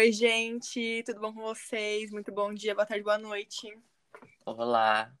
[0.00, 2.10] Oi, gente, tudo bom com vocês?
[2.10, 3.70] Muito bom dia, boa tarde, boa noite.
[4.46, 5.12] Olá.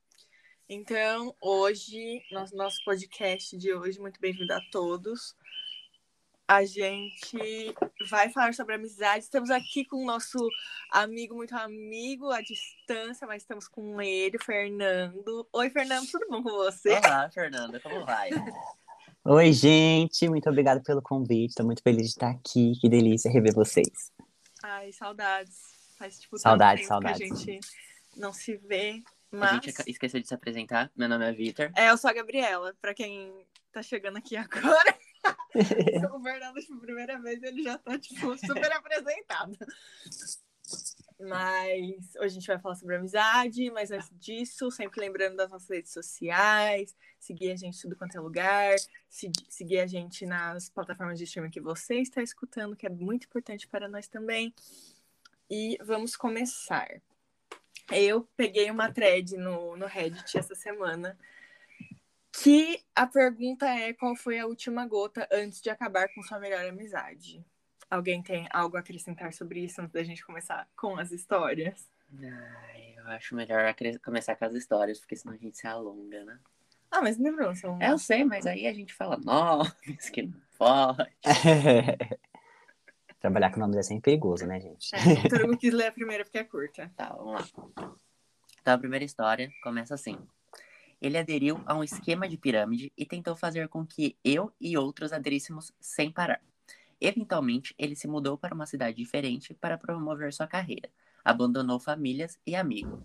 [0.66, 5.36] Então, hoje, nosso, nosso podcast de hoje, muito bem-vindo a todos.
[6.48, 7.74] A gente
[8.08, 9.22] vai falar sobre amizade.
[9.22, 10.38] Estamos aqui com o nosso
[10.90, 15.46] amigo, muito amigo, à distância, mas estamos com ele, Fernando.
[15.52, 16.94] Oi, Fernando, tudo bom com você?
[17.04, 18.30] Olá, Fernanda, como vai?
[19.26, 21.50] Oi, gente, muito obrigado pelo convite.
[21.50, 22.72] Estou muito feliz de estar aqui.
[22.80, 24.10] Que delícia rever vocês.
[24.62, 25.78] Ai, saudades.
[25.98, 27.40] Faz tipo Saudades, tempo que a saudades.
[27.42, 27.60] gente
[28.16, 29.02] não se vê.
[29.32, 30.90] A Mas gente esqueceu de se apresentar.
[30.96, 31.70] Meu nome é Vitor.
[31.76, 34.98] é, eu sou a Gabriela, pra quem tá chegando aqui agora.
[36.14, 39.58] o Fernando, tipo, primeira vez, ele já tá, tipo, super apresentado.
[41.20, 45.68] Mas hoje a gente vai falar sobre amizade, mas antes disso, sempre lembrando das nossas
[45.68, 48.74] redes sociais, seguir a gente em tudo quanto é lugar,
[49.06, 53.26] se- seguir a gente nas plataformas de streaming que você está escutando, que é muito
[53.26, 54.54] importante para nós também.
[55.50, 57.02] E vamos começar.
[57.92, 61.18] Eu peguei uma thread no, no Reddit essa semana
[62.32, 66.64] que a pergunta é qual foi a última gota antes de acabar com sua melhor
[66.64, 67.44] amizade?
[67.90, 71.90] Alguém tem algo a acrescentar sobre isso antes da gente começar com as histórias?
[72.22, 73.74] Ai, eu acho melhor
[74.04, 76.38] começar com as histórias, porque senão a gente se alonga, né?
[76.88, 77.80] Ah, mas não lembram, são...
[77.80, 81.10] É, eu sei, mas aí a gente fala nomes que não pode.
[83.20, 84.94] Trabalhar com nomes é sempre perigoso, né, gente?
[84.94, 86.90] É, o Turugo quis ler a primeira porque é curta.
[86.96, 87.94] Tá, vamos lá.
[88.60, 90.16] Então a primeira história começa assim.
[91.00, 95.12] Ele aderiu a um esquema de pirâmide e tentou fazer com que eu e outros
[95.12, 96.40] aderíssemos sem parar.
[97.00, 100.90] Eventualmente, ele se mudou para uma cidade diferente para promover sua carreira.
[101.24, 103.00] Abandonou famílias e amigos.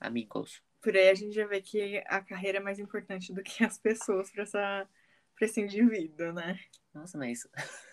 [0.00, 0.62] Amigos.
[0.80, 3.78] Por aí a gente já vê que a carreira é mais importante do que as
[3.78, 4.88] pessoas pra, essa,
[5.36, 6.58] pra esse indivíduo, né?
[6.94, 7.46] Nossa, mas.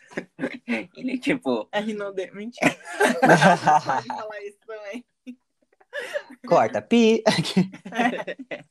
[0.95, 1.67] ele, tipo.
[1.71, 2.31] É Rinode.
[2.31, 2.73] Mentira.
[3.85, 5.05] Pode falar isso também.
[6.47, 7.23] Corta, pi.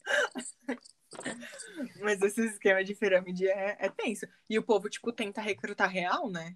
[2.07, 4.27] Mas esse esquema de pirâmide é, é tenso.
[4.49, 6.55] E o povo, tipo, tenta recrutar real, né?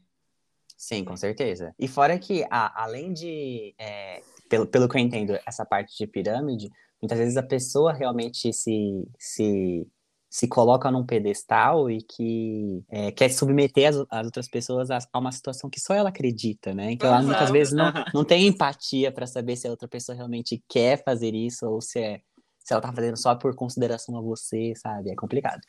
[0.77, 1.75] Sim, com certeza.
[1.77, 6.07] E fora que, a- além de, é, pelo, pelo que eu entendo, essa parte de
[6.07, 6.71] pirâmide,
[7.03, 9.87] muitas vezes a pessoa realmente se, se,
[10.31, 15.19] se coloca num pedestal e que é, quer submeter as, as outras pessoas a, a
[15.19, 16.93] uma situação que só ela acredita, né?
[16.93, 20.63] Então ela muitas vezes não, não tem empatia para saber se a outra pessoa realmente
[20.69, 22.23] quer fazer isso ou se, é,
[22.63, 25.11] se ela tá fazendo só por consideração a você, sabe?
[25.11, 25.61] É complicado.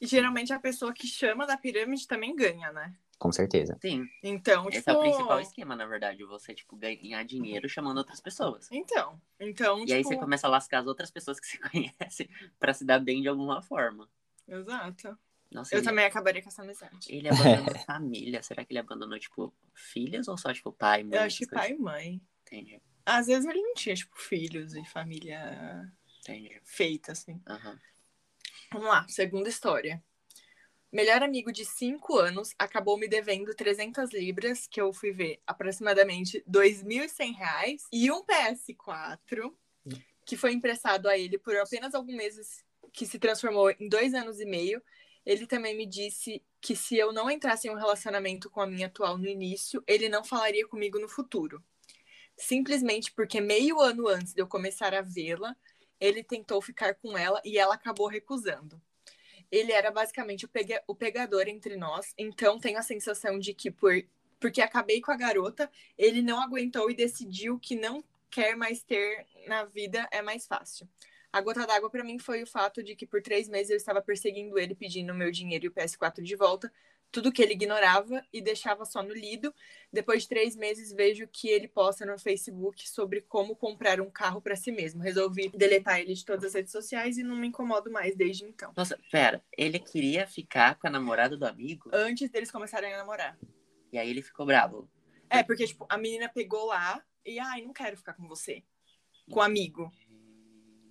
[0.00, 2.94] E geralmente a pessoa que chama da pirâmide também ganha, né?
[3.18, 3.76] Com certeza.
[3.82, 4.90] Sim, Então, esse tipo.
[4.90, 6.24] é o principal esquema, na verdade.
[6.24, 8.66] Você, tipo, ganhar dinheiro chamando outras pessoas.
[8.72, 10.08] Então, então, E aí tipo.
[10.08, 13.28] você começa a lascar as outras pessoas que você conhece pra se dar bem de
[13.28, 14.08] alguma forma.
[14.48, 15.18] Exato.
[15.52, 17.06] Nossa, Eu ele, também acabaria com essa amizade.
[17.10, 18.42] ele abandonou família.
[18.42, 21.18] Será que ele abandonou, tipo, filhos ou só, tipo, pai, mãe?
[21.18, 22.22] Eu acho que pai e mãe.
[22.46, 25.92] Entendi, Às vezes ele não tinha, tipo, filhos e família
[26.36, 26.60] entendi.
[26.64, 27.40] feita, assim.
[27.46, 27.78] Aham.
[28.72, 30.02] Vamos lá, segunda história.
[30.92, 36.42] Melhor amigo de 5 anos acabou me devendo 300 libras, que eu fui ver aproximadamente
[36.48, 39.54] 2.100 reais, e um PS4,
[40.26, 44.40] que foi emprestado a ele por apenas alguns meses, que se transformou em dois anos
[44.40, 44.82] e meio.
[45.24, 48.88] Ele também me disse que se eu não entrasse em um relacionamento com a minha
[48.88, 51.62] atual no início, ele não falaria comigo no futuro.
[52.36, 55.54] Simplesmente porque meio ano antes de eu começar a vê-la,
[56.00, 58.80] ele tentou ficar com ela e ela acabou recusando.
[59.50, 63.70] Ele era basicamente o, pega- o pegador entre nós, então tenho a sensação de que
[63.70, 63.92] por
[64.40, 69.26] porque acabei com a garota, ele não aguentou e decidiu que não quer mais ter
[69.46, 70.88] na vida é mais fácil.
[71.30, 74.00] A gota d'água pra mim foi o fato de que por três meses eu estava
[74.00, 76.72] perseguindo ele, pedindo meu dinheiro e o PS4 de volta,
[77.12, 79.54] tudo que ele ignorava e deixava só no lido.
[79.92, 84.40] Depois de três meses, vejo que ele posta no Facebook sobre como comprar um carro
[84.40, 85.02] para si mesmo.
[85.02, 88.72] Resolvi deletar ele de todas as redes sociais e não me incomodo mais desde então.
[88.76, 89.42] Nossa, pera.
[89.56, 91.90] Ele queria ficar com a namorada do amigo?
[91.92, 93.38] Antes deles começarem a namorar.
[93.92, 94.88] E aí ele ficou bravo.
[95.28, 98.62] É, porque, tipo, a menina pegou lá e, ai, não quero ficar com você.
[99.30, 99.92] Com o amigo.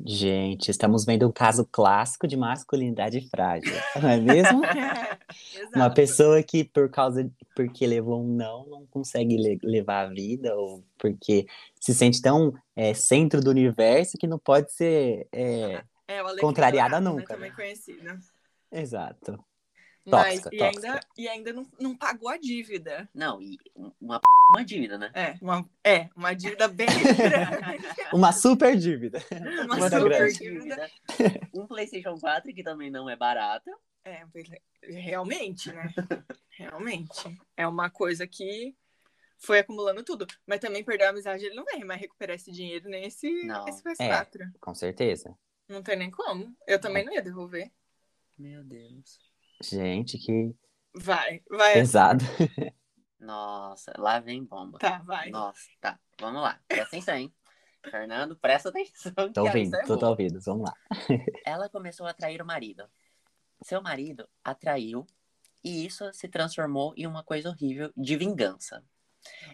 [0.05, 4.61] Gente, estamos vendo um caso clássico de masculinidade frágil, não é mesmo?
[5.53, 5.75] Exato.
[5.75, 10.55] Uma pessoa que, por causa, porque levou um não, não consegue le- levar a vida,
[10.55, 11.45] ou porque
[11.79, 15.27] se sente tão é, centro do universo que não pode ser.
[15.33, 17.55] é, É, Alecrim contrariada Dourado, nunca, Né, também né?
[17.55, 18.03] conhecido.
[20.05, 20.87] Mas, Tóxica, e tóxica.
[20.87, 23.07] ainda, e ainda não, não pagou a dívida.
[23.13, 23.57] Não, e
[23.99, 25.11] uma, p- uma dívida, né?
[25.13, 27.85] É, uma, é, uma dívida bem grande.
[28.13, 29.19] Uma super dívida.
[29.65, 30.37] Uma Uma super grande.
[30.39, 30.91] dívida.
[31.53, 33.69] Um PlayStation 4 que também não é barato.
[34.03, 34.23] É,
[34.83, 35.93] realmente, né?
[36.49, 37.37] Realmente.
[37.55, 38.75] É uma coisa que
[39.37, 40.25] foi acumulando tudo.
[40.47, 43.67] Mas também perdeu a amizade, ele não vai mais recuperar esse dinheiro nem esse, Não.
[43.67, 44.41] esse PS4.
[44.41, 44.49] É.
[44.59, 45.37] Com certeza.
[45.67, 46.55] Não tem nem como.
[46.65, 47.69] Eu também não ia devolver.
[48.37, 49.28] Meu Deus.
[49.61, 50.53] Gente, que
[50.95, 51.73] Vai, vai.
[51.73, 52.23] pesado.
[53.19, 54.79] Nossa, lá vem bomba.
[54.79, 55.29] Tá, vai.
[55.29, 55.99] Nossa, tá.
[56.19, 56.59] Vamos lá.
[56.67, 57.33] Presta atenção, hein?
[57.83, 59.31] Fernando, presta atenção.
[59.33, 60.39] Tô ouvindo, é tô, tô ouvindo.
[60.41, 60.73] Vamos lá.
[61.45, 62.83] Ela começou a atrair o marido.
[63.61, 65.05] Seu marido atraiu
[65.63, 68.83] e isso se transformou em uma coisa horrível de vingança.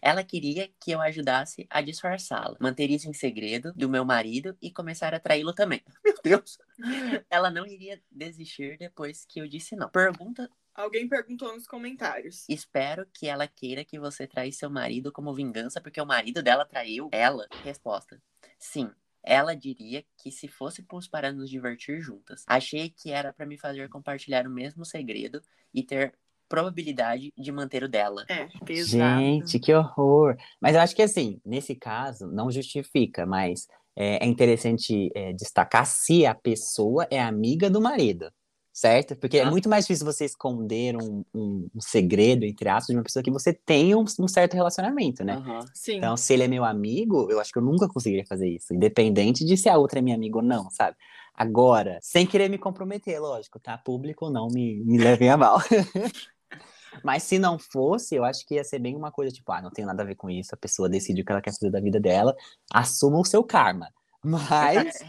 [0.01, 4.71] Ela queria que eu ajudasse a disfarçá-la, manter isso em segredo do meu marido e
[4.71, 5.81] começar a atraí-lo também.
[6.03, 6.57] Meu Deus!
[7.29, 9.89] Ela não iria desistir depois que eu disse não.
[9.89, 12.43] Pergunta Alguém perguntou nos comentários.
[12.49, 16.65] Espero que ela queira que você traia seu marido como vingança porque o marido dela
[16.65, 17.47] traiu ela.
[17.63, 18.21] Resposta:
[18.59, 18.91] Sim.
[19.27, 22.43] Ela diria que se fôssemos para nos divertir juntas.
[22.45, 25.41] Achei que era para me fazer compartilhar o mesmo segredo
[25.73, 26.13] e ter
[26.47, 28.23] probabilidade de manter o dela.
[28.29, 29.19] É, pesado.
[29.21, 30.35] Gente, que horror.
[30.61, 35.85] Mas eu acho que assim, nesse caso, não justifica, mas é, é interessante é, destacar
[35.85, 38.29] se a pessoa é amiga do marido,
[38.73, 39.15] certo?
[39.15, 39.49] Porque é Ah.
[39.49, 43.31] muito mais difícil você esconder um, um- um segredo, entre aspas, de uma pessoa que
[43.31, 45.41] você tem um, um certo relacionamento, né?
[45.73, 45.97] Sim.
[45.97, 49.45] Então, se ele é meu amigo, eu acho que eu nunca conseguiria fazer isso, independente
[49.45, 50.97] de se a outra é minha amiga ou não, sabe?
[51.33, 53.77] Agora, sem querer me comprometer, lógico, tá?
[53.77, 55.57] Público não me, me levem a mal.
[57.03, 59.71] Mas se não fosse, eu acho que ia ser bem uma coisa tipo, ah, não
[59.71, 61.79] tem nada a ver com isso, a pessoa decide o que ela quer fazer da
[61.79, 62.35] vida dela,
[62.73, 63.91] assuma o seu karma.
[64.23, 65.05] Mas,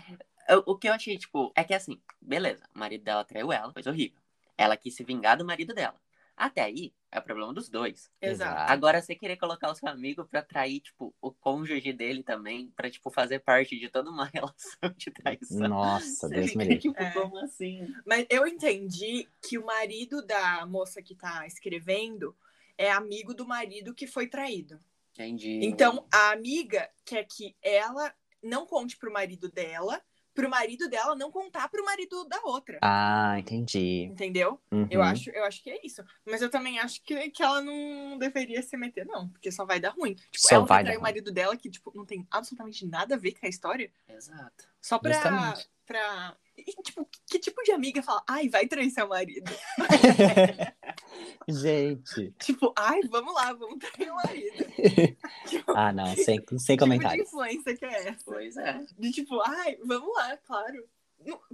[0.48, 3.72] Eu- O que eu achei, tipo, é que assim, beleza, o marido dela traiu ela,
[3.72, 4.20] coisa horrível.
[4.56, 6.00] Ela quis se vingar do marido dela.
[6.36, 8.10] Até aí, é o problema dos dois.
[8.20, 8.70] Exato.
[8.70, 12.90] Agora, você querer colocar o seu amigo pra trair, tipo, o cônjuge dele também, pra,
[12.90, 15.68] tipo, fazer parte de toda uma relação de traição.
[15.68, 16.78] nossa, Deus me livre.
[16.78, 17.10] tipo, É.
[17.12, 17.88] como assim?
[18.04, 22.36] Mas eu entendi que o marido da moça que tá escrevendo
[22.76, 24.78] é amigo do marido que foi traído.
[25.14, 25.60] Entendi.
[25.64, 30.02] Então, a amiga quer que ela não conte pro marido dela,
[30.36, 32.78] pro marido dela não contar pro marido da outra.
[32.82, 34.04] Ah, entendi.
[34.04, 34.60] Entendeu?
[34.70, 34.86] Uhum.
[34.90, 36.04] Eu acho, eu acho que é isso.
[36.24, 39.28] Mas eu também acho que, que ela não deveria se meter, não.
[39.30, 40.14] Porque só vai dar ruim.
[40.14, 42.86] Tipo, Só ela vai vai dar trair o marido dela que, tipo, não tem absolutamente
[42.86, 43.90] nada a ver com a história.
[44.06, 44.68] Exato.
[44.80, 45.14] Só pra.
[45.14, 45.70] Justamente.
[45.86, 46.36] pra...
[46.56, 49.50] E, tipo, que tipo de amiga fala, ai, vai trair seu marido?
[51.48, 52.32] Gente.
[52.40, 54.56] tipo, ai, vamos lá, vamos trair o marido.
[55.46, 57.26] tipo, Ah, não, sem, sem que tipo de comentários.
[57.28, 58.24] influência que é essa?
[58.24, 58.84] Pois é.
[58.98, 60.88] De tipo, ai, vamos lá, claro.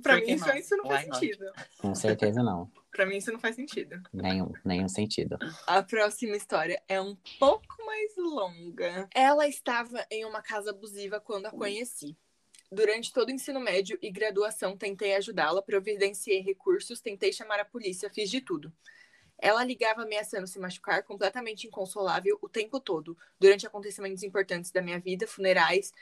[0.02, 0.56] Pra Por que mim, isso, não?
[0.56, 1.19] isso não faz not?
[1.20, 1.44] sentido.
[1.78, 2.70] Com certeza não.
[2.90, 4.02] Pra mim, isso não faz sentido.
[4.12, 5.38] Nenhum, nenhum sentido.
[5.66, 9.08] A próxima história é um pouco mais longa.
[9.14, 12.16] Ela estava em uma casa abusiva quando a conheci.
[12.75, 18.09] Durante todo o ensino médio e graduação, tentei ajudá-la, providenciei recursos, tentei chamar a polícia,
[18.09, 18.73] fiz de tudo.
[19.37, 24.99] Ela ligava ameaçando se machucar, completamente inconsolável o tempo todo, durante acontecimentos importantes da minha
[24.99, 25.93] vida, funerais,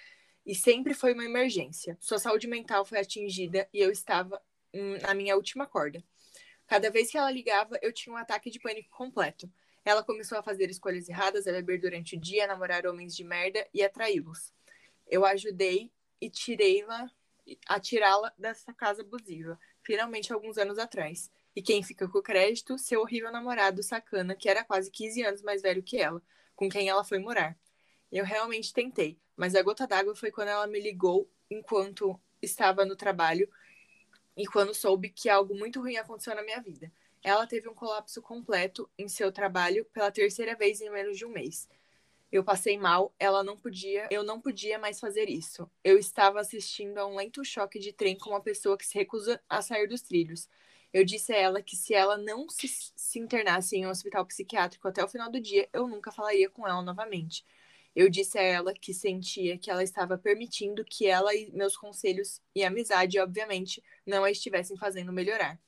[0.47, 1.99] e sempre foi uma emergência.
[1.99, 4.41] Sua saúde mental foi atingida e eu estava
[4.73, 6.01] hum, na minha última corda.
[6.69, 9.51] Cada vez que ela ligava, eu tinha um ataque de pânico completo.
[9.85, 13.25] Ela começou a fazer escolhas erradas, a beber durante o dia, a namorar homens de
[13.25, 14.55] merda e a traí-los.
[15.09, 15.91] Eu ajudei
[16.21, 17.11] e tirei-la,
[17.67, 21.31] a tirá-la dessa casa abusiva, finalmente alguns anos atrás.
[21.55, 22.79] E quem fica com o crédito?
[22.79, 26.23] Seu horrível namorado sacana, que era quase 15 anos mais velho que ela,
[26.55, 27.59] com quem ela foi morar.
[28.11, 32.97] Eu realmente tentei, mas a gota d'água foi quando ela me ligou enquanto estava no
[32.97, 33.49] trabalho
[34.37, 36.91] e quando soube que algo muito ruim aconteceu na minha vida.
[37.23, 41.31] Ela teve um colapso completo em seu trabalho pela terceira vez em menos de um
[41.31, 41.69] mês.
[42.33, 45.69] Eu passei mal, ela não podia, eu não podia mais fazer isso.
[45.83, 49.43] Eu estava assistindo a um lento choque de trem com uma pessoa que se recusa
[49.49, 50.49] a sair dos trilhos.
[50.93, 54.87] Eu disse a ela que se ela não se, se internasse em um hospital psiquiátrico
[54.87, 57.45] até o final do dia, eu nunca falaria com ela novamente.
[57.95, 62.41] Eu disse a ela que sentia que ela estava permitindo que ela e meus conselhos
[62.55, 65.61] e amizade, obviamente, não a estivessem fazendo melhorar.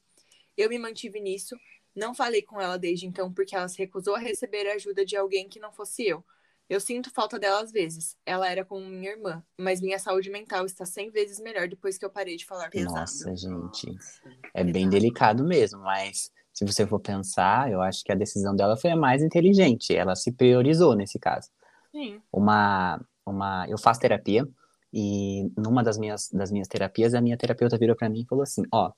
[0.56, 1.56] Eu me mantive nisso,
[1.94, 5.16] não falei com ela desde então porque ela se recusou a receber a ajuda de
[5.16, 6.24] alguém que não fosse eu.
[6.68, 8.16] Eu sinto falta dela às vezes.
[8.24, 12.04] Ela era como minha irmã, mas minha saúde mental está 100 vezes melhor depois que
[12.04, 12.94] eu parei de falar pesado.
[12.94, 13.92] Nossa, gente.
[13.92, 14.20] Nossa.
[14.54, 18.76] É bem delicado mesmo, mas se você for pensar, eu acho que a decisão dela
[18.76, 19.94] foi a mais inteligente.
[19.94, 21.50] Ela se priorizou nesse caso.
[21.90, 22.20] Sim.
[22.32, 24.48] Uma, uma, eu faço terapia
[24.92, 28.42] e numa das minhas, das minhas terapias, a minha terapeuta virou para mim e falou
[28.42, 28.92] assim: ó,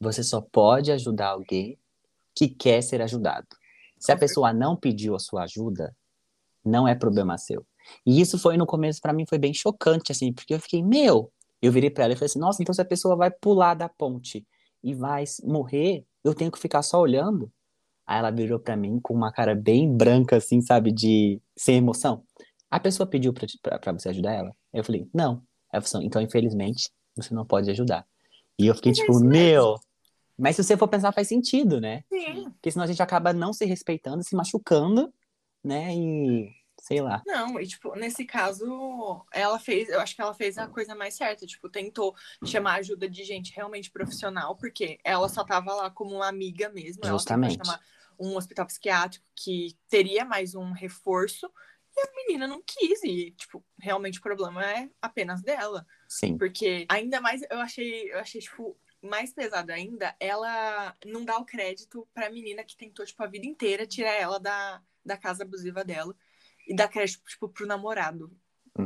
[0.00, 1.78] você só pode ajudar alguém
[2.34, 3.46] que quer ser ajudado.
[3.98, 5.96] Se a pessoa não pediu a sua ajuda,
[6.66, 7.64] não é problema seu.
[8.04, 11.32] E isso foi no começo para mim foi bem chocante assim, porque eu fiquei, meu,
[11.62, 13.88] eu virei para ela e falei assim: "Nossa, então se a pessoa vai pular da
[13.88, 14.46] ponte
[14.82, 17.50] e vai morrer, eu tenho que ficar só olhando?"
[18.06, 22.22] Aí ela virou pra mim com uma cara bem branca, assim, sabe, de sem emoção.
[22.70, 24.54] A pessoa pediu pra você ajudar ela?
[24.72, 25.42] Eu falei, não.
[25.72, 28.06] Ela falou, assim, então, infelizmente, você não pode ajudar.
[28.58, 29.74] E eu fiquei Mas tipo, meu.
[30.38, 32.04] Mas se você for pensar, faz sentido, né?
[32.08, 32.44] Sim.
[32.50, 35.12] Porque senão a gente acaba não se respeitando, se machucando,
[35.66, 35.94] né?
[35.94, 37.20] E sei lá.
[37.26, 41.14] Não, e tipo, nesse caso, ela fez, eu acho que ela fez a coisa mais
[41.14, 46.14] certa, tipo, tentou chamar ajuda de gente realmente profissional, porque ela só tava lá como
[46.14, 47.58] uma amiga mesmo, ela Justamente.
[47.58, 47.80] tentou chamar
[48.18, 51.50] um hospital psiquiátrico que teria mais um reforço,
[51.96, 56.38] e a menina não quis, e tipo, realmente o problema é apenas dela, Sim.
[56.38, 61.44] porque ainda mais eu achei, eu achei tipo mais pesado ainda, ela não dá o
[61.44, 65.84] crédito pra menina que tentou tipo a vida inteira tirar ela da, da casa abusiva
[65.84, 66.14] dela
[66.66, 68.30] e dar crédito tipo pro namorado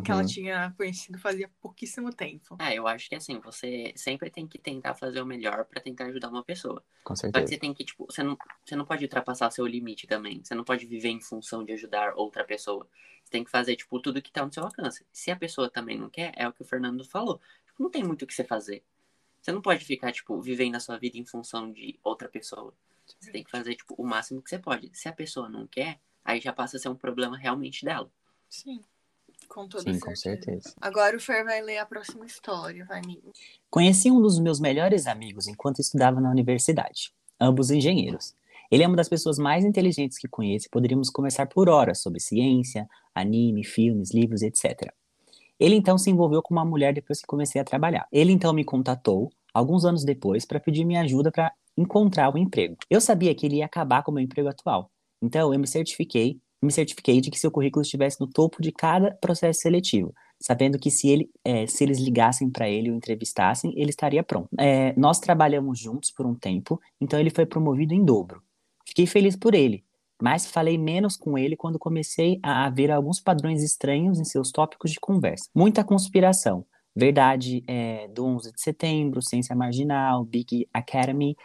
[0.05, 0.27] que ela Uhum.
[0.27, 2.57] tinha conhecido fazia pouquíssimo tempo.
[2.61, 6.07] Ah, eu acho que assim, você sempre tem que tentar fazer o melhor pra tentar
[6.07, 6.85] ajudar uma pessoa.
[7.03, 7.47] Com Só que certeza.
[7.49, 10.45] você tem que, tipo, você não, você não pode ultrapassar seu limite também.
[10.45, 12.87] Você não pode viver em função de ajudar outra pessoa.
[13.25, 15.05] Você tem que fazer, tipo, tudo que tá no seu alcance.
[15.13, 17.41] Se a pessoa também não quer, é o que o Fernando falou.
[17.67, 18.85] Tipo, não tem muito o que você fazer.
[19.43, 22.73] Você não pode ficar, tipo, vivendo a sua vida em função de outra pessoa.
[23.19, 24.91] Você tem que fazer, tipo, o máximo que você pode.
[24.95, 28.11] Se a pessoa não quer, aí já passa a ser um problema realmente dela.
[28.49, 28.83] Sim.
[29.49, 30.07] Com toda Sim, certeza.
[30.07, 30.75] com certeza.
[30.81, 33.33] Agora o Fer vai ler a próxima história, vai, amigo.
[33.69, 38.35] Conheci um dos meus melhores amigos enquanto estudava na universidade, ambos engenheiros.
[38.71, 42.21] Ele é uma das pessoas mais inteligentes que conheço e poderíamos conversar por horas sobre
[42.21, 44.93] ciência, anime, filmes, livros, etc.
[45.59, 48.07] Ele então se envolveu com uma mulher depois que comecei a trabalhar.
[48.13, 52.77] Ele então me contatou, alguns anos depois, para pedir minha ajuda para encontrar um emprego.
[52.89, 54.89] Eu sabia que ele ia acabar com o meu emprego atual,
[55.23, 59.13] então eu me certifiquei, me certifiquei de que seu currículo estivesse no topo de cada
[59.13, 63.91] processo seletivo, sabendo que se, ele, é, se eles ligassem para ele ou entrevistassem, ele
[63.91, 64.49] estaria pronto.
[64.59, 68.43] É, nós trabalhamos juntos por um tempo, então ele foi promovido em dobro.
[68.87, 69.85] Fiquei feliz por ele,
[70.21, 74.91] mas falei menos com ele quando comecei a ver alguns padrões estranhos em seus tópicos
[74.91, 75.49] de conversa.
[75.55, 76.65] Muita conspiração.
[76.95, 81.37] Verdade é, do 11 de setembro, ciência marginal, Big Academy,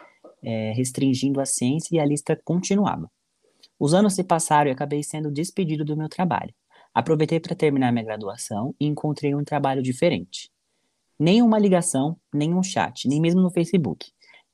[0.42, 3.10] é, restringindo a ciência e a lista continuava.
[3.78, 6.54] Os anos se passaram e acabei sendo despedido do meu trabalho.
[6.94, 10.50] Aproveitei para terminar minha graduação e encontrei um trabalho diferente.
[11.18, 14.06] Nenhuma ligação, nenhum chat, nem mesmo no Facebook.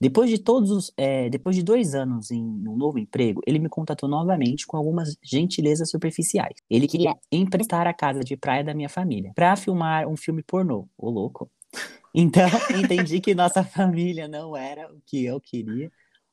[0.03, 3.69] Depois de todos os, é, depois de dois anos em um novo emprego, ele me
[3.69, 6.57] contatou novamente com algumas gentilezas superficiais.
[6.69, 10.89] Ele queria emprestar a casa de praia da minha família para filmar um filme pornô.
[10.99, 11.49] Ô louco!
[12.15, 15.91] Então entendi que nossa família não era o que eu queria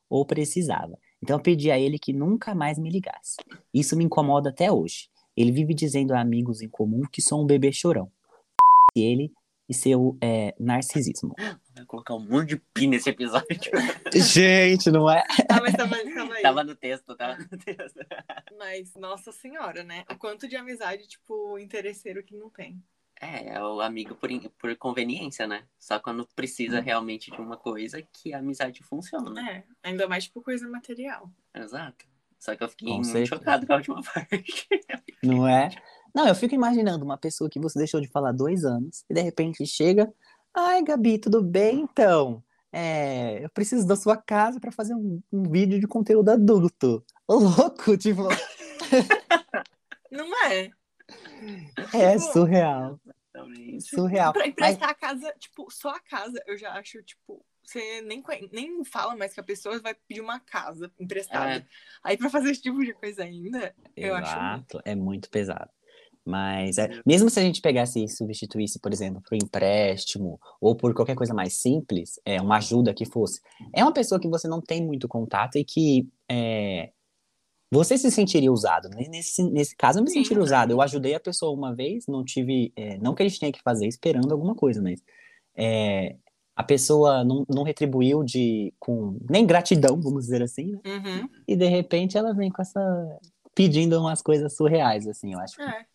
[0.10, 1.00] ou precisava.
[1.21, 3.38] Então pedi a ele que nunca mais me ligasse.
[3.73, 5.09] Isso me incomoda até hoje.
[5.35, 8.11] Ele vive dizendo a amigos em comum que sou um bebê chorão.
[8.95, 9.31] Ele
[9.69, 11.35] e seu é, narcisismo.
[11.75, 13.47] Vai colocar um monte de pi nesse episódio.
[14.11, 15.23] Gente, não é?
[15.47, 16.41] Ah, mas tava, tava aí.
[16.41, 17.99] tava no texto, tava no texto.
[18.57, 20.03] Mas, nossa senhora, né?
[20.11, 22.81] O quanto de amizade, tipo, interesseiro que não tem.
[23.19, 25.63] É, é o amigo por, por conveniência, né?
[25.77, 29.41] Só quando precisa realmente de uma coisa que a amizade funciona.
[29.51, 31.29] É, ainda mais, tipo, coisa material.
[31.53, 32.05] Exato.
[32.39, 33.35] Só que eu fiquei Com muito certeza.
[33.35, 34.67] chocado com a última parte.
[35.21, 35.69] Não é?
[36.15, 39.21] Não, eu fico imaginando uma pessoa que você deixou de falar dois anos e de
[39.21, 40.11] repente chega.
[40.55, 42.41] Ai, Gabi, tudo bem então?
[42.71, 47.03] É, eu preciso da sua casa para fazer um, um vídeo de conteúdo adulto.
[47.27, 48.23] Ô, louco, tipo,
[50.11, 50.71] Não é?
[51.93, 53.00] É Tipo, surreal.
[53.39, 53.84] Exatamente.
[53.84, 54.34] Surreal.
[54.34, 58.24] Pra Mas, emprestar a casa, tipo, só a casa, eu já acho, tipo, você nem,
[58.51, 61.58] nem fala mais que a pessoa vai pedir uma casa emprestada.
[61.58, 61.65] É.
[62.03, 65.69] Aí pra fazer esse tipo de coisa ainda, eu acho exato, é muito pesado.
[66.25, 70.93] Mas é, mesmo se a gente pegasse e substituísse, por exemplo, por empréstimo ou por
[70.93, 73.41] qualquer coisa mais simples, é uma ajuda que fosse,
[73.74, 76.91] é uma pessoa que você não tem muito contato e que é,
[77.71, 78.89] você se sentiria usado.
[78.89, 79.05] né?
[79.09, 80.71] Nesse, nesse caso, eu me Sim, sentiria usado.
[80.71, 83.61] Eu ajudei a pessoa uma vez, não tive, é, não que a gente tenha que
[83.61, 85.03] fazer esperando alguma coisa, mas
[85.55, 86.15] é,
[86.55, 90.79] a pessoa não, não retribuiu de com nem gratidão, vamos dizer assim, né?
[90.85, 91.29] Uhum.
[91.47, 92.81] E de repente ela vem com essa
[93.53, 95.55] pedindo umas coisas surreais, assim, eu acho.
[95.55, 95.85] que É.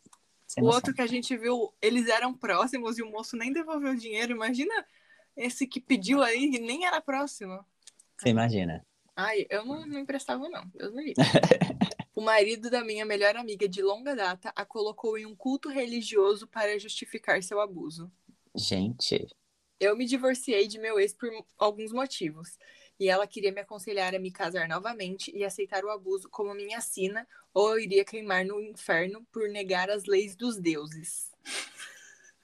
[0.60, 3.96] O outro que a gente viu, eles eram próximos e o moço nem devolveu o
[3.96, 4.32] dinheiro.
[4.32, 4.72] Imagina
[5.36, 7.58] esse que pediu aí e nem era próximo.
[8.16, 8.84] Você imagina?
[9.16, 10.66] Ai, eu não, não emprestava, não.
[10.74, 11.22] Deus me livre.
[12.14, 16.48] o marido da minha melhor amiga de longa data a colocou em um culto religioso
[16.48, 18.10] para justificar seu abuso.
[18.54, 19.26] Gente,
[19.78, 21.28] Eu me divorciei de meu ex por
[21.58, 22.56] alguns motivos.
[22.98, 26.80] E ela queria me aconselhar a me casar novamente e aceitar o abuso como minha
[26.80, 31.30] sina, ou eu iria queimar no inferno por negar as leis dos deuses.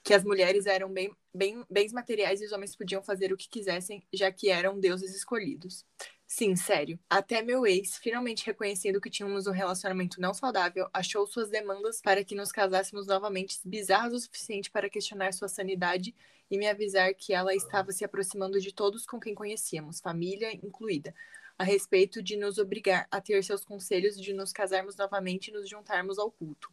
[0.02, 3.48] Que as mulheres eram bem, bem, bens materiais e os homens podiam fazer o que
[3.48, 5.84] quisessem, já que eram deuses escolhidos.
[6.32, 6.96] Sim, sério.
[7.10, 12.22] Até meu ex, finalmente reconhecendo que tínhamos um relacionamento não saudável, achou suas demandas para
[12.22, 16.14] que nos casássemos novamente bizarras o suficiente para questionar sua sanidade
[16.48, 21.12] e me avisar que ela estava se aproximando de todos com quem conhecíamos, família incluída,
[21.58, 25.68] a respeito de nos obrigar a ter seus conselhos de nos casarmos novamente e nos
[25.68, 26.70] juntarmos ao culto.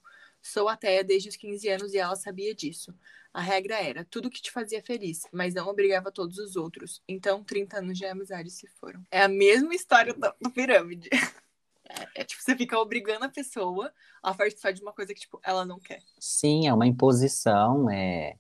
[0.52, 2.94] Sou ateia desde os 15 anos e ela sabia disso.
[3.34, 7.02] A regra era tudo que te fazia feliz, mas não obrigava todos os outros.
[7.08, 9.04] Então, 30 anos de amizade se foram.
[9.12, 11.10] É a mesma história do, do pirâmide.
[11.90, 13.92] É, é, tipo, você fica obrigando a pessoa
[14.24, 16.02] a participar de uma coisa que, tipo, ela não quer.
[16.20, 18.36] Sim, é uma imposição, é,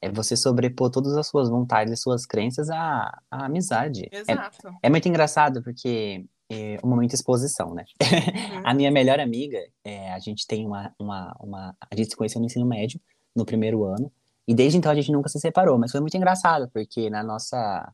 [0.00, 4.08] é você sobrepor todas as suas vontades e suas crenças à, à amizade.
[4.12, 4.76] É, Exato.
[4.82, 7.84] É, muito engraçado, porque é um momento de exposição, né?
[8.00, 8.62] Uhum.
[8.64, 11.76] A minha melhor amiga, é, a gente tem uma, uma, uma.
[11.90, 13.00] A gente se conheceu no ensino médio,
[13.34, 14.10] no primeiro ano.
[14.46, 17.92] E desde então a gente nunca se separou, mas foi muito engraçado, porque na nossa.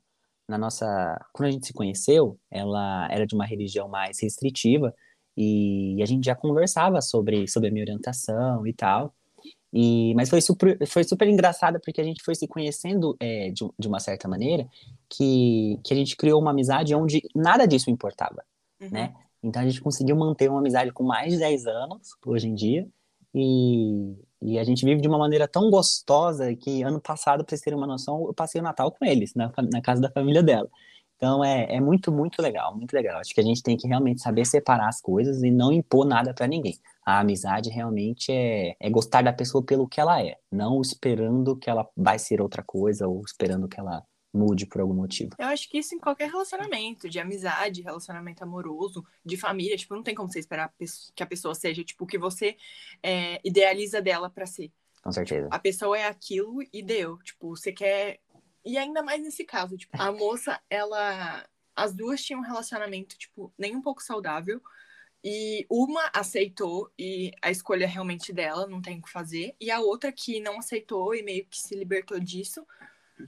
[0.48, 0.86] Na nossa.
[1.32, 4.94] Quando a gente se conheceu, ela era de uma religião mais restritiva.
[5.36, 9.14] E a gente já conversava sobre, sobre a minha orientação e tal.
[9.72, 13.64] E, mas foi super, foi super engraçado porque a gente foi se conhecendo é, de,
[13.78, 14.66] de uma certa maneira
[15.08, 18.44] que, que a gente criou uma amizade onde nada disso importava,
[18.80, 18.90] Uhum.
[18.90, 19.14] né?
[19.42, 22.86] Então a gente conseguiu manter uma amizade com mais de 10 anos, hoje em dia,
[23.34, 27.60] e, e a gente vive de uma maneira tão gostosa que ano passado, para vocês
[27.60, 30.68] terem uma noção, eu passei o Natal com eles, na, na casa da família dela.
[31.16, 33.20] Então é, é muito, muito legal, muito legal.
[33.20, 36.32] Acho que a gente tem que realmente saber separar as coisas e não impor nada
[36.32, 36.78] para ninguém.
[37.04, 41.68] A amizade realmente é, é gostar da pessoa pelo que ela é, não esperando que
[41.68, 45.30] ela vai ser outra coisa ou esperando que ela mude por algum motivo.
[45.38, 50.02] Eu acho que isso em qualquer relacionamento, de amizade, relacionamento amoroso, de família, tipo, não
[50.02, 50.72] tem como você esperar
[51.14, 52.56] que a pessoa seja, tipo, o que você
[53.02, 54.72] é, idealiza dela pra ser.
[55.02, 55.48] Com certeza.
[55.50, 57.18] A pessoa é aquilo e deu.
[57.18, 58.20] Tipo, você quer.
[58.64, 61.46] E ainda mais nesse caso, tipo, a moça, ela.
[61.74, 64.60] As duas tinham um relacionamento, tipo, nem um pouco saudável.
[65.22, 69.54] E uma aceitou e a escolha é realmente dela, não tem o que fazer.
[69.60, 72.66] E a outra que não aceitou e meio que se libertou disso.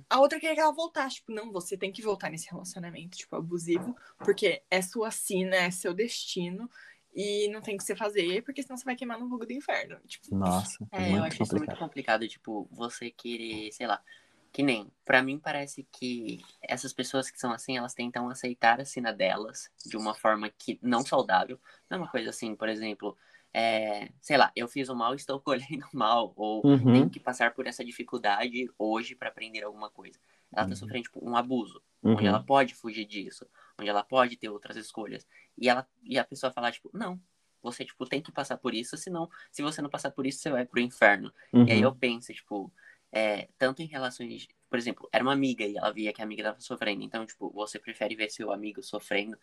[0.08, 1.16] A outra queria que ela voltasse.
[1.16, 5.70] Tipo, não, você tem que voltar nesse relacionamento, tipo, abusivo, porque é sua sina, é
[5.70, 6.68] seu destino.
[7.14, 9.52] E não tem o que você fazer, porque senão você vai queimar no fogo do
[9.52, 9.98] inferno.
[10.06, 11.78] Tipo, Nossa, é, É, eu muito acho isso muito complicado.
[11.78, 14.02] complicado, tipo, você querer, sei lá,
[14.50, 18.84] que nem, pra mim parece que essas pessoas que são assim, elas tentam aceitar a
[18.84, 21.60] sina delas de uma forma que não saudável.
[21.88, 23.16] Não é uma coisa assim, por exemplo,
[23.54, 26.92] é, sei lá, eu fiz o mal, estou colhendo mal, ou Uhum.
[26.92, 30.18] tenho que passar por essa dificuldade hoje pra aprender alguma coisa.
[30.52, 30.76] Ela tá Uhum.
[30.76, 32.28] sofrendo, tipo, um abuso, onde Uhum.
[32.28, 33.46] ela pode fugir disso,
[33.78, 35.26] onde ela pode ter outras escolhas.
[35.58, 37.20] E ela e a pessoa falar, tipo, não,
[37.62, 40.50] você, tipo, tem que passar por isso, senão, se você não passar por isso, você
[40.50, 41.32] vai pro inferno.
[41.52, 41.66] Uhum.
[41.66, 42.72] E aí eu penso, tipo,
[43.12, 44.48] é, tanto em relações.
[44.68, 47.02] Por exemplo, era uma amiga e ela via que a amiga tava sofrendo.
[47.02, 49.38] Então, tipo, você prefere ver seu amigo sofrendo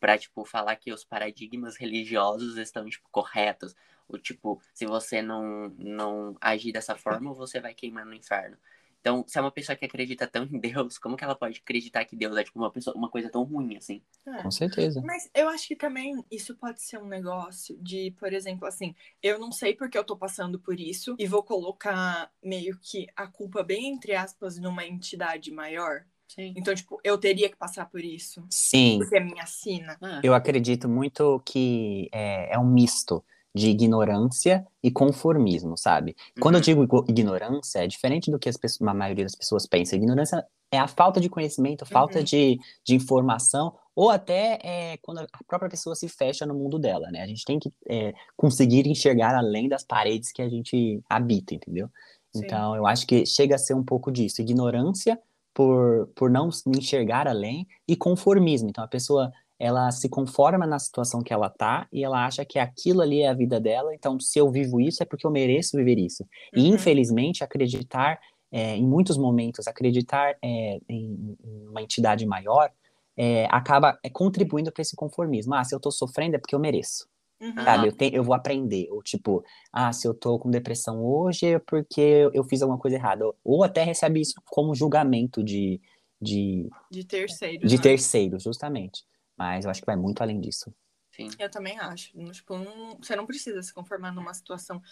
[0.00, 3.74] pra, tipo, falar que os paradigmas religiosos estão, tipo, corretos.
[4.08, 8.56] Ou, tipo, se você não, não agir dessa forma, você vai queimar no inferno.
[9.04, 12.06] Então, se é uma pessoa que acredita tão em Deus, como que ela pode acreditar
[12.06, 14.02] que Deus é, tipo, uma, pessoa, uma coisa tão ruim, assim?
[14.26, 14.42] é.
[14.42, 15.02] Com certeza.
[15.04, 19.38] Mas eu acho que também isso pode ser um negócio de, por exemplo, assim, eu
[19.38, 23.62] não sei porque eu tô passando por isso e vou colocar meio que a culpa
[23.62, 26.06] bem entre aspas numa entidade maior.
[26.34, 26.52] Sim.
[26.56, 29.96] Então, tipo, eu teria que passar por isso, Sim, porque é minha sina.
[30.00, 36.16] Ah, eu acredito muito que é, é um misto de ignorância e conformismo, sabe?
[36.40, 36.64] Quando eu uhum.
[36.64, 39.94] digo igo- ignorância, é diferente do que as pessoas, a maioria das pessoas pensa.
[39.94, 42.24] Ignorância é a falta de conhecimento, falta Uhum.
[42.24, 47.08] de, de informação, ou até é, quando a própria pessoa se fecha no mundo dela,
[47.12, 47.22] né?
[47.22, 51.88] A gente tem que é, conseguir enxergar além das paredes que a gente habita, entendeu?
[52.34, 52.42] Sim.
[52.44, 54.42] Então, eu acho que chega a ser um pouco disso.
[54.42, 55.16] Ignorância
[55.54, 58.68] por, por não enxergar além e conformismo.
[58.68, 62.58] Então, a pessoa, ela se conforma na situação que ela tá e ela acha que
[62.58, 63.94] aquilo ali é a vida dela.
[63.94, 66.24] Então, se eu vivo isso, é porque eu mereço viver isso.
[66.54, 66.74] E, Uhum.
[66.74, 68.18] infelizmente, acreditar,
[68.52, 72.70] é, em muitos momentos, acreditar é, em, em uma entidade maior
[73.16, 75.54] é, acaba é, contribuindo para esse conformismo.
[75.54, 77.06] Ah, se eu tô sofrendo é porque eu mereço.
[77.44, 77.64] Uhum.
[77.64, 78.88] Sabe, eu, tenho, eu vou aprender.
[78.90, 82.78] Ou tipo, ah, se eu tô com depressão hoje é porque eu, eu fiz alguma
[82.78, 83.26] coisa errada.
[83.26, 85.80] Ou, ou até recebe isso como julgamento de,
[86.20, 87.66] de, De terceiro.
[87.66, 87.82] de né?
[87.82, 89.04] terceiro, justamente.
[89.36, 90.72] Mas eu acho que vai muito além disso.
[91.10, 91.28] Sim.
[91.38, 92.12] Eu também acho.
[92.32, 94.82] Tipo, não- você não precisa se conformar numa situação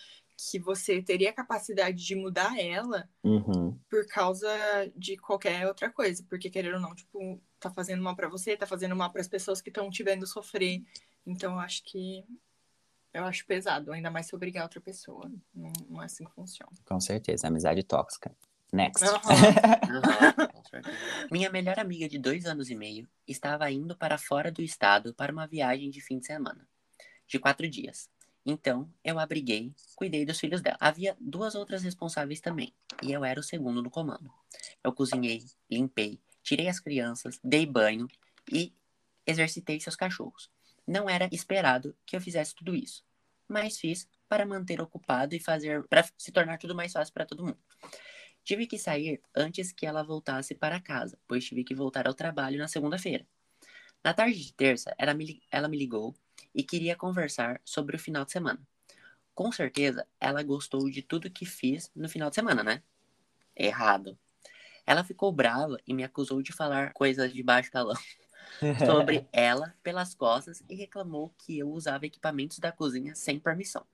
[0.50, 3.76] que você teria capacidade de mudar ela Uhum.
[3.90, 4.48] por causa
[4.96, 6.24] de qualquer outra coisa.
[6.28, 9.60] Porque, querendo ou não, tipo, tá fazendo mal pra você, tá fazendo mal pras pessoas
[9.60, 10.82] que estão te vendo sofrer.
[11.26, 12.24] Então, eu acho que.
[13.12, 15.30] Eu acho pesado, ainda mais se obrigar outra pessoa.
[15.54, 16.72] Não, não é assim que funciona.
[16.84, 18.34] Com certeza, amizade tóxica.
[18.72, 19.04] Next.
[19.04, 20.96] Com certeza.
[21.30, 25.30] Minha melhor amiga de dois anos e meio estava indo para fora do estado para
[25.30, 26.66] uma viagem de fim de semana,
[27.26, 28.08] de quatro dias.
[28.44, 30.76] Então, eu abriguei, cuidei dos filhos dela.
[30.80, 34.32] Havia duas outras responsáveis também, e eu era o segundo no comando.
[34.82, 38.08] Eu cozinhei, limpei, tirei as crianças, dei banho
[38.50, 38.74] e
[39.26, 40.50] exercitei seus cachorros.
[40.86, 43.04] Não era esperado que eu fizesse tudo isso,
[43.48, 47.44] mas fiz para manter ocupado e fazer para se tornar tudo mais fácil para todo
[47.44, 47.58] mundo.
[48.44, 52.58] Tive que sair antes que ela voltasse para casa, pois tive que voltar ao trabalho
[52.58, 53.26] na segunda-feira.
[54.02, 56.14] Na tarde de terça, ela me, ela me ligou
[56.52, 58.60] e queria conversar sobre o final de semana.
[59.34, 62.82] Com certeza, ela gostou de tudo que fiz no final de semana, né?
[63.54, 64.18] Errado.
[64.84, 67.96] Ela ficou brava e me acusou de falar coisas de baixo calão
[68.86, 73.86] sobre ela pelas costas e reclamou que eu usava equipamentos da cozinha sem permissão.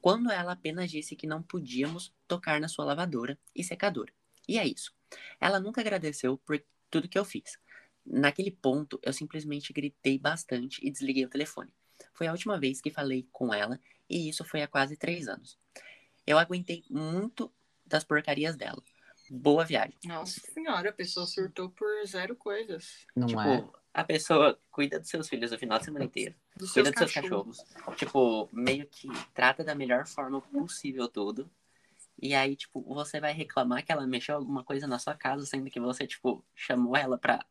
[0.00, 4.12] Quando ela apenas disse que não podíamos tocar na sua lavadora e secadora.
[4.48, 4.94] E é isso.
[5.40, 7.58] Ela nunca agradeceu por tudo que eu fiz.
[8.06, 11.72] Naquele ponto, eu simplesmente gritei bastante e desliguei o telefone.
[12.14, 15.58] Foi a última vez que falei com ela e isso foi há quase três anos.
[16.26, 17.52] Eu aguentei muito
[17.84, 18.82] das porcarias dela.
[19.30, 19.94] Boa viagem.
[20.04, 23.06] Nossa senhora, a pessoa surtou por zero coisas.
[23.14, 23.64] Não tipo, é?
[23.92, 26.34] a pessoa cuida dos seus filhos o final de semana inteiro.
[26.56, 27.62] Dos Cuida seus dos seus cachorros.
[27.62, 27.98] cachorros.
[27.98, 31.50] Tipo, meio que trata da melhor forma possível tudo.
[32.20, 35.70] E aí, tipo, você vai reclamar que ela mexeu alguma coisa na sua casa, sendo
[35.70, 37.44] que você, tipo, chamou ela pra.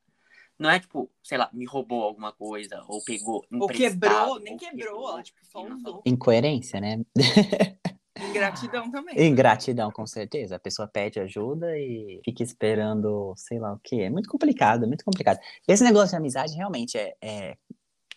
[0.60, 3.46] Não é tipo, sei lá, me roubou alguma coisa, ou pegou.
[3.52, 6.02] Ou quebrou, nem ou quebrou, ela tipo, só usou.
[6.06, 7.06] Incoerência, né?
[8.26, 9.28] Ingratidão também.
[9.28, 10.56] Ingratidão, com certeza.
[10.56, 14.02] A pessoa pede ajuda e fica esperando, sei lá o quê.
[14.02, 15.40] É muito complicado, é muito complicado.
[15.68, 17.58] Esse negócio de amizade realmente é, é,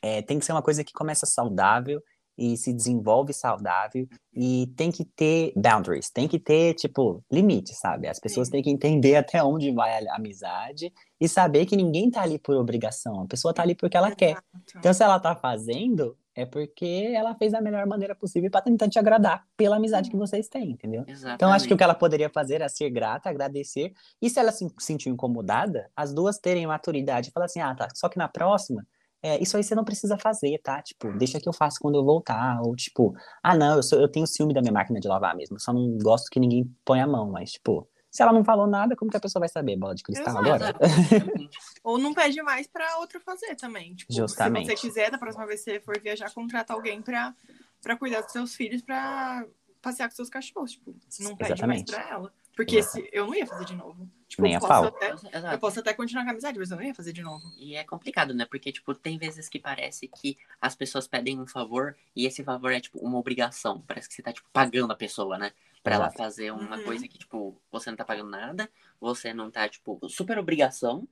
[0.03, 2.03] é- tem que ser uma coisa que começa saudável
[2.39, 8.09] e se desenvolve saudável e tem que ter boundaries, tem que ter, tipo, limites, sabe?
[8.09, 8.53] As pessoas Sim.
[8.53, 12.57] têm que entender até onde vai a amizade e saber que ninguém tá ali por
[12.57, 13.21] obrigação.
[13.21, 14.31] A pessoa tá ali porque ela quer.
[14.31, 14.47] Exato.
[14.79, 18.89] Então, se ela tá fazendo, é porque ela fez da melhor maneira possível para tentar
[18.89, 21.05] te agradar pela amizade que vocês têm, entendeu?
[21.07, 21.35] Exatamente.
[21.37, 23.93] Então, acho que o que ela poderia fazer era ser grata, agradecer.
[24.21, 27.89] E se ela se sentiu incomodada, as duas terem maturidade e falar assim: ah, tá,
[27.95, 28.87] só que na próxima,
[29.23, 30.81] é, isso aí você não precisa fazer, tá?
[30.81, 32.61] Tipo, deixa que eu faço quando eu voltar.
[32.63, 35.59] Ou tipo, ah, não, eu, sou, eu tenho ciúme da minha máquina de lavar mesmo.
[35.61, 37.31] Só não gosto que ninguém ponha a mão.
[37.31, 39.77] Mas, tipo, se ela não falou nada, como que a pessoa vai saber?
[39.77, 40.49] Bola de cristal Exato.
[40.49, 40.77] agora?
[41.85, 43.95] Ou não pede mais pra outra fazer também.
[43.95, 44.67] Tipo, Justamente.
[44.67, 47.35] se você quiser, da próxima vez que você for viajar, contrata alguém pra,
[47.81, 49.47] pra cuidar dos seus filhos, pra
[49.81, 50.73] passear com seus cachorros.
[50.73, 51.93] Tipo, não pede Exatamente.
[51.93, 52.33] mais pra ela.
[52.57, 54.07] Porque se, eu não ia fazer de novo.
[54.29, 55.55] Tipo, Nem eu a posso até, Exato.
[55.55, 57.43] eu posso até continuar com a amizade, mas eu não ia fazer de novo.
[57.57, 58.45] E é complicado, né?
[58.45, 62.73] Porque, tipo, tem vezes que parece que as pessoas pedem um favor e esse favor
[62.73, 63.83] é, tipo, uma obrigação.
[63.87, 65.53] Parece que você tá, tipo, pagando a pessoa, né?
[65.83, 66.85] Pra ela fazer uma Uhum.
[66.85, 71.09] coisa que, tipo, você não tá pagando nada, você não tá, tipo, super obrigação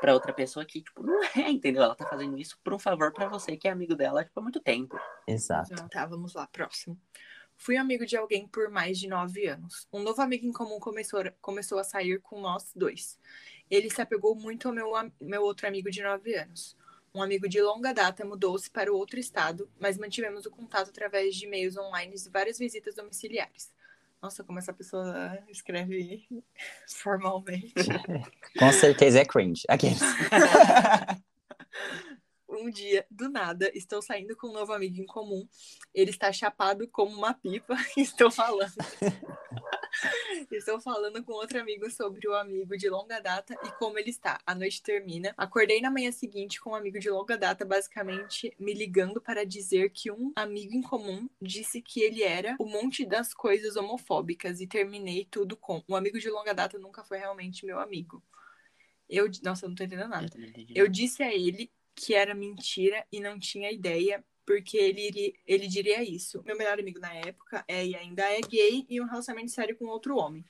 [0.00, 1.82] pra outra pessoa que, tipo, não é, entendeu?
[1.82, 4.42] Ela tá fazendo isso por um favor pra você que é amigo dela, tipo, há
[4.42, 4.98] muito tempo.
[5.26, 5.72] Exato.
[5.72, 6.98] Então, tá, vamos lá, próximo.
[7.56, 9.86] Fui amigo de alguém por mais de nove anos.
[9.92, 13.18] Um novo amigo em comum começou, começou a sair com nós dois.
[13.68, 16.76] Ele se apegou muito ao meu, meu outro amigo de nove anos.
[17.12, 21.34] Um amigo de longa data mudou-se para o outro estado, mas mantivemos o contato através
[21.34, 23.72] de e-mails online e várias visitas domiciliares.
[24.20, 26.26] Nossa, como essa pessoa escreve
[26.88, 27.72] formalmente.
[28.58, 29.62] Com certeza é cringe.
[29.68, 30.00] Aqueles.
[32.50, 35.46] Um dia, do nada, estou saindo com um novo amigo em comum.
[35.94, 38.72] Ele está chapado como uma pipa e estou falando.
[40.50, 44.40] estou falando com outro amigo sobre o amigo de longa data e como ele está.
[44.46, 45.34] A noite termina.
[45.36, 49.90] Acordei na manhã seguinte com um amigo de longa data, basicamente me ligando para dizer
[49.90, 54.66] que um amigo em comum disse que ele era o monte das coisas homofóbicas e
[54.66, 58.22] terminei tudo com um amigo de longa data nunca foi realmente meu amigo.
[59.08, 60.28] Eu, nossa, eu não tô entendendo nada.
[60.68, 60.84] Eu.
[60.84, 66.02] Eu disse a ele que era mentira e não tinha ideia, porque ele, ele diria
[66.02, 66.42] isso.
[66.42, 69.84] Meu melhor amigo na época é e ainda é gay e um relacionamento sério com
[69.84, 70.42] outro homem.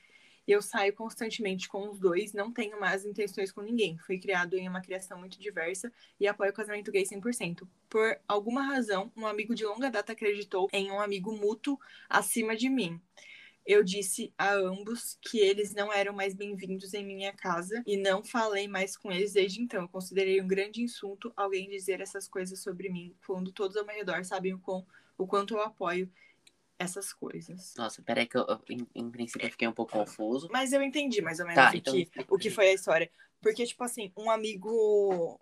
[0.47, 3.99] Eu saio constantemente com os dois, não tenho más intenções com ninguém.
[3.99, 7.67] Fui criado em uma criação muito diversa e apoio o casamento gay 100%.
[7.91, 11.77] Por alguma razão, um amigo de longa data acreditou em um amigo mútuo
[12.09, 13.01] acima de mim.
[13.69, 18.25] Eu disse a ambos que eles não eram mais bem-vindos em minha casa e não
[18.25, 19.83] falei mais com eles desde então.
[19.83, 23.95] Eu considerei um grande insulto alguém dizer essas coisas sobre mim quando todos ao meu
[23.95, 24.87] redor sabem o, quão,
[25.19, 26.11] o quanto eu apoio
[26.79, 27.75] essas coisas.
[27.77, 30.49] Nossa, peraí que eu, eu, em, em princípio, eu fiquei um pouco confuso.
[30.51, 33.11] Mas eu entendi mais ou menos Tá, o, então que, o que foi a história.
[33.39, 35.39] Porque, tipo assim, um amigo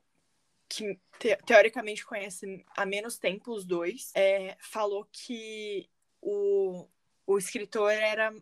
[0.68, 5.88] que te- teoricamente conhece há menos tempo os dois, é, falou que
[6.20, 6.88] o,
[7.26, 8.32] o escritor era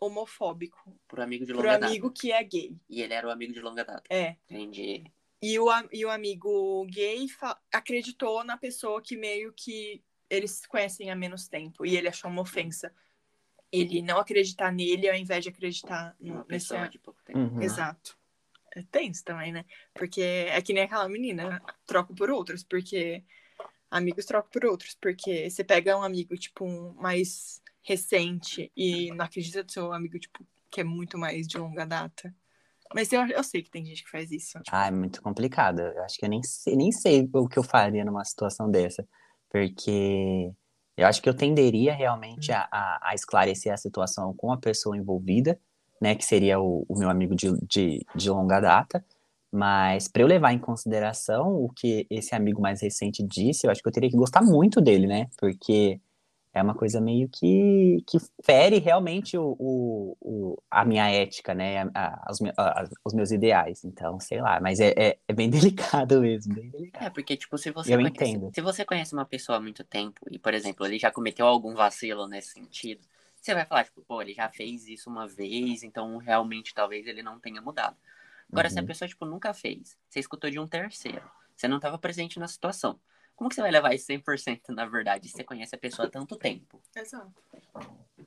[0.00, 1.86] homofóbico Pro amigo de pro longa data.
[1.86, 2.76] amigo que é gay.
[2.88, 4.02] E ele era o amigo de longa data.
[4.10, 4.36] É.
[4.50, 5.04] Entendi.
[5.40, 7.26] E o, e o amigo gay
[7.72, 11.84] acreditou na pessoa que meio que eles se conhecem há menos tempo.
[11.86, 12.92] E ele achou uma ofensa.
[13.70, 16.68] Ele não acreditar nele ao invés de acreditar Uma no- nesse.
[16.68, 17.38] pessoa de pouco tempo.
[17.38, 17.62] Uhum.
[17.62, 18.16] Exato.
[18.74, 19.64] É tenso também, né?
[19.94, 23.22] Porque é que nem aquela menina, troco por outros, porque
[23.90, 29.24] amigos trocam por outros, porque você pega um amigo, tipo, um mais recente e não
[29.24, 32.34] acredita no seu amigo, tipo, que é muito mais de longa data.
[32.94, 34.58] Mas eu, eu sei que tem gente que faz isso.
[34.58, 35.80] tipo, Ah, é muito complicado.
[35.80, 39.06] Eu acho que eu nem sei, nem sei o que eu faria numa situação dessa.
[39.50, 40.52] Porque
[40.96, 44.96] eu acho que eu tenderia realmente a, a, a esclarecer a situação com a pessoa
[44.96, 45.58] envolvida,
[46.00, 46.14] né?
[46.14, 49.04] Que seria o, o meu amigo de, de, de longa data.
[49.50, 53.82] Mas para eu levar em consideração o que esse amigo mais recente disse, eu acho
[53.82, 55.28] que eu teria que gostar muito dele, né?
[55.38, 56.00] Porque
[56.52, 61.82] é uma coisa meio que, que fere realmente o, o, o- a minha ética, né?
[61.82, 63.84] A- a- os, me- a- os meus ideais.
[63.84, 67.06] Então, sei lá, mas é, é, é bem delicado mesmo, bem delicado.
[67.06, 68.52] É, porque, tipo, se você Eu conhece, entendo.
[68.52, 71.74] se você conhece uma pessoa há muito tempo e, por exemplo, ele já cometeu algum
[71.74, 73.06] vacilo nesse sentido,
[73.40, 77.22] você vai falar, tipo, pô, ele já fez isso uma vez, então realmente talvez ele
[77.22, 77.96] não tenha mudado.
[78.52, 78.86] Agora, se a Uhum.
[78.86, 81.22] pessoa, tipo, nunca fez, você escutou de um terceiro,
[81.56, 83.00] você não estava presente na situação,
[83.42, 86.36] como que você vai levar isso 100% na verdade você conhece a pessoa há tanto
[86.36, 86.80] tempo?
[86.94, 87.32] Exato.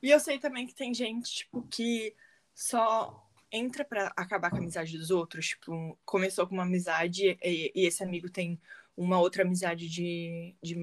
[0.02, 2.14] E eu sei também que tem gente, tipo, que
[2.54, 5.48] só entra pra acabar com a amizade dos outros.
[5.48, 8.60] Tipo, começou com uma amizade e, e esse amigo tem
[8.94, 10.76] uma outra amizade de, de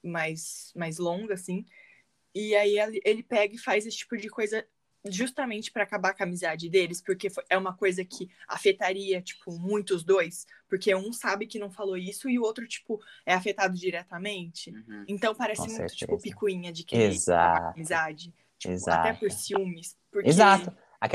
[0.00, 1.66] mais, mais longa, assim.
[2.32, 4.64] E aí ele pega e faz esse tipo de coisa
[5.08, 9.94] justamente pra acabar com a amizade deles, porque é uma coisa que afetaria, tipo, muito
[9.94, 10.46] os dois.
[10.68, 14.70] Porque um sabe que não falou isso e o outro, tipo, é afetado diretamente.
[14.70, 15.04] Uhum.
[15.08, 15.96] Então parece Com muito, certeza.
[15.96, 17.42] tipo, picuinha de querer Exato.
[17.42, 18.34] acabar com a amizade.
[18.58, 19.08] Tipo, Exato.
[19.08, 19.96] até por ciúmes.
[20.10, 20.28] Porque...
[20.28, 20.72] Exato.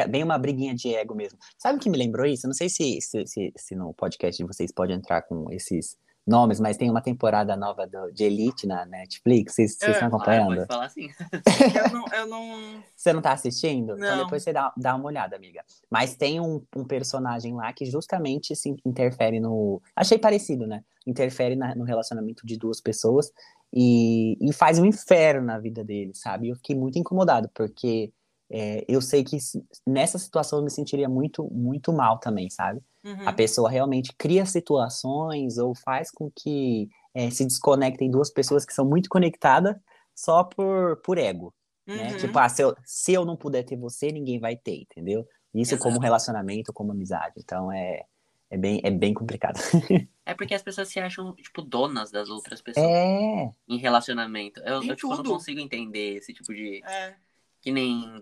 [0.10, 1.39] Bem uma briguinha de ego mesmo.
[1.58, 2.45] Sabe o que me lembrou isso?
[2.45, 5.97] Eu não sei se, se, se, se no podcast de vocês pode entrar com esses
[6.27, 9.55] nomes, mas tem uma temporada nova do- de Elite na Netflix.
[9.55, 9.91] Vocês, vocês É.
[9.93, 10.55] estão Ah, acompanhando?
[10.55, 11.07] pode falar assim.
[11.87, 12.83] Eu não, eu não.
[12.95, 13.93] Você não tá assistindo?
[13.95, 14.23] Então Não.
[14.25, 15.63] depois você dá, dá uma olhada, amiga.
[15.89, 19.81] Mas tem um, um personagem lá que justamente se interfere no.
[19.95, 20.83] Achei parecido, né?
[21.05, 23.31] Interfere na- no relacionamento de duas pessoas
[23.73, 26.49] e, e faz um inferno na vida dele, sabe?
[26.49, 28.11] Eu fiquei muito incomodado, porque
[28.49, 29.38] é, eu sei que
[29.86, 32.81] nessa situação eu me sentiria muito, muito mal também, sabe?
[33.03, 33.27] Uhum.
[33.27, 38.73] A pessoa realmente cria situações ou faz com que é, se desconectem duas pessoas que
[38.73, 39.75] são muito conectadas
[40.15, 41.53] só por, por ego
[41.88, 42.12] né?
[42.12, 42.17] Uhum.
[42.17, 45.25] Tipo, ah, se eu, se eu não puder ter você, ninguém vai ter, entendeu?
[45.55, 45.83] Isso Exato.
[45.83, 47.36] como relacionamento, como amizade.
[47.38, 48.03] Então é,
[48.49, 49.57] é, bem, é bem complicado.
[50.27, 54.60] É porque as pessoas se acham, tipo, donas das outras pessoas É, em relacionamento.
[54.60, 56.83] Eu, Em eu tipo, não consigo entender esse tipo de.
[56.83, 57.15] É.
[57.62, 58.21] Que nem.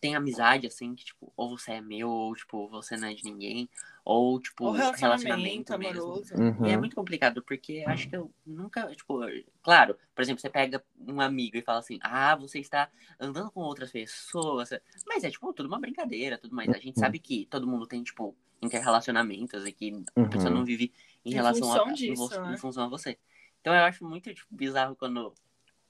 [0.00, 3.24] Tem amizade, assim, que, tipo, ou você é meu, ou, tipo, você não é de
[3.24, 3.68] ninguém.
[4.04, 6.00] Ou, tipo, O relacionamento, relacionamento, mesmo.
[6.02, 6.34] amoroso.
[6.34, 9.20] uhum, E é muito complicado, porque eu acho que eu nunca, tipo,
[9.62, 13.60] claro, por exemplo, você pega um amigo e fala assim, ah, você está andando com
[13.60, 14.70] outras pessoas,
[15.06, 16.68] mas é, tipo, tudo uma brincadeira, tudo mais.
[16.70, 16.94] A gente Uhum.
[16.98, 20.58] sabe que todo mundo tem, tipo, interrelacionamentos e que a pessoa uhum.
[20.58, 20.92] não vive
[21.24, 22.54] em Em relação função a, em disso, vo- né?
[22.54, 23.18] em função a você.
[23.60, 25.32] Então eu acho muito, tipo, bizarro quando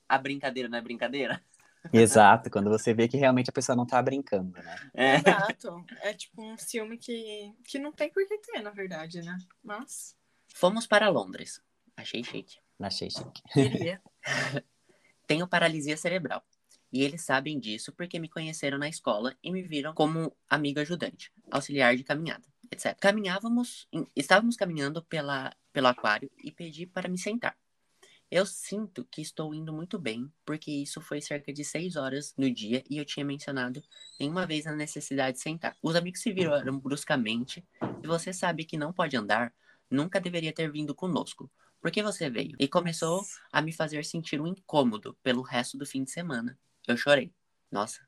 [0.09, 1.43] a brincadeira não é brincadeira.
[1.93, 4.91] Exato, quando você vê que realmente a pessoa não tá brincando, né?
[4.95, 5.17] É.
[5.17, 5.85] Exato.
[6.03, 9.39] É tipo um ciúme que, que não tem por que ter, na verdade, né?
[9.63, 10.17] Mas.
[10.55, 11.63] Fomos para Londres.
[11.97, 12.59] Achei chique.
[12.81, 13.43] Achei chique.
[13.53, 14.01] Queria.
[15.27, 16.43] Tenho paralisia cerebral.
[16.93, 21.31] E eles sabem disso porque me conheceram na escola e me viram como amigo ajudante,
[21.51, 22.97] auxiliar de caminhada, etc.
[22.99, 27.57] Caminhávamos, estávamos caminhando pela, pelo aquário e pedi para me sentar.
[28.31, 32.53] Eu sinto que estou indo muito bem, porque isso foi cerca de seis horas no
[32.53, 33.83] dia e eu tinha mencionado
[34.21, 35.75] nenhuma vez a necessidade de sentar.
[35.83, 37.67] Os amigos se viram bruscamente.
[38.01, 39.51] Se você sabe que não pode andar,
[39.91, 41.51] nunca deveria ter vindo conosco.
[41.81, 42.55] Por que você veio?
[42.59, 46.59] E começou a me fazer sentir um incômodo pelo resto do fim de semana.
[46.87, 47.33] Eu chorei.
[47.71, 48.07] Nossa.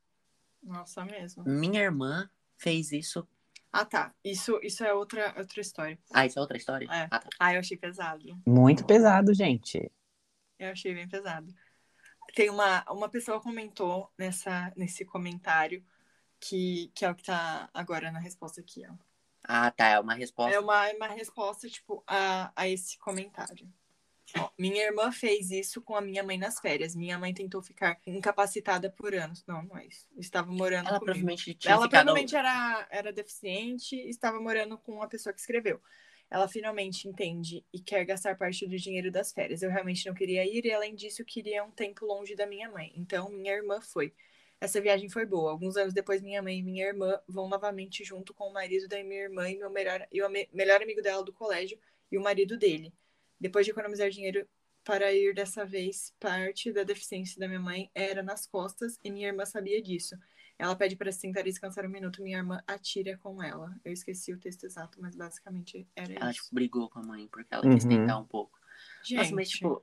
[0.62, 1.44] Nossa, mesmo.
[1.44, 2.28] Minha irmã
[2.58, 3.26] fez isso.
[3.72, 4.12] Ah, tá.
[4.22, 5.98] Isso, isso é outra, outra história.
[6.12, 6.86] Ah, isso é outra história?
[6.90, 7.08] É.
[7.10, 7.28] Ah, tá.
[7.38, 8.38] Ah, eu achei pesado.
[8.44, 9.90] Muito pesado, gente.
[10.60, 11.52] Eu achei bem pesado.
[12.34, 15.82] Tem uma, uma pessoa comentou nessa, nesse comentário
[16.38, 18.92] que, que é o que tá agora na resposta aqui, ó.
[19.42, 19.88] Ah, tá.
[19.88, 20.54] É uma resposta.
[20.54, 23.66] É uma, uma resposta, tipo, a, a esse comentário.
[24.36, 26.94] Ó, minha irmã fez isso com a minha mãe nas férias.
[26.94, 29.42] Minha mãe tentou ficar incapacitada por anos.
[29.46, 30.06] Não, não é isso.
[30.16, 31.04] Estava morando Ela comigo.
[31.06, 35.82] provavelmente tinha Ela provavelmente era, era deficiente e estava morando com a pessoa que escreveu.
[36.30, 39.62] Ela finalmente entende e quer gastar parte do dinheiro das férias.
[39.62, 42.92] Eu realmente não queria ir e, além disso, queria um tempo longe da minha mãe.
[42.96, 44.14] Então, minha irmã foi.
[44.60, 45.50] Essa viagem foi boa.
[45.50, 49.02] Alguns anos depois, minha mãe e minha irmã vão novamente junto com o marido da
[49.02, 51.78] minha irmã e meu melhor, e o melhor amigo dela do colégio
[52.12, 52.92] e o marido dele.
[53.40, 54.46] Depois de economizar dinheiro
[54.84, 59.28] para ir dessa vez, parte da deficiência da minha mãe era nas costas e minha
[59.28, 60.14] irmã sabia disso.
[60.60, 63.74] Ela pede para se sentar e descansar um minuto, minha irmã atira com ela.
[63.82, 66.42] Eu esqueci o texto exato, mas basicamente era ela, isso.
[66.42, 67.88] tipo, brigou com a mãe porque ela quis Uhum.
[67.88, 68.58] tentar um pouco.
[69.02, 69.82] Gente, Nossa, mas, tipo,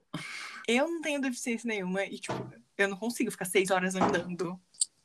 [0.67, 2.33] eu não tenho deficiência nenhuma e, tipo,
[2.77, 4.59] eu não consigo ficar seis horas andando.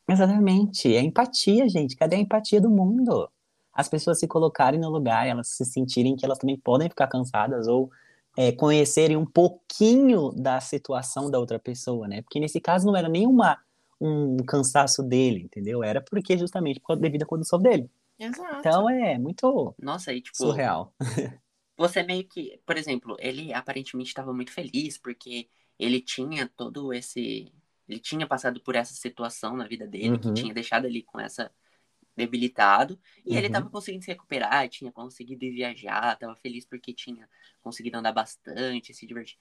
[0.07, 0.95] Exatamente.
[0.95, 1.95] É empatia, gente.
[1.95, 3.27] Cadê a empatia do mundo?
[3.73, 7.67] As pessoas se colocarem no lugar, elas se sentirem que elas também podem ficar cansadas
[7.67, 7.89] ou
[8.37, 12.21] é, conhecerem um pouquinho da situação da outra pessoa, né?
[12.21, 13.59] Porque nesse caso não era nenhuma
[14.03, 15.83] um cansaço dele, entendeu?
[15.83, 17.89] Era porque justamente por causa devido à condição dele.
[18.17, 18.57] Exato.
[18.59, 20.93] Então é muito nossa, aí, tipo, surreal.
[21.77, 27.51] você meio que, por exemplo, ele aparentemente estava muito feliz porque ele tinha todo esse.
[27.87, 30.33] Ele tinha passado por essa situação na vida dele, que Uhum.
[30.33, 31.51] tinha deixado ele com essa
[32.15, 33.47] debilitado, e ele Uhum.
[33.47, 37.27] estava conseguindo se recuperar, tinha conseguido viajar, estava feliz porque tinha
[37.61, 39.37] conseguido andar bastante, se divertir.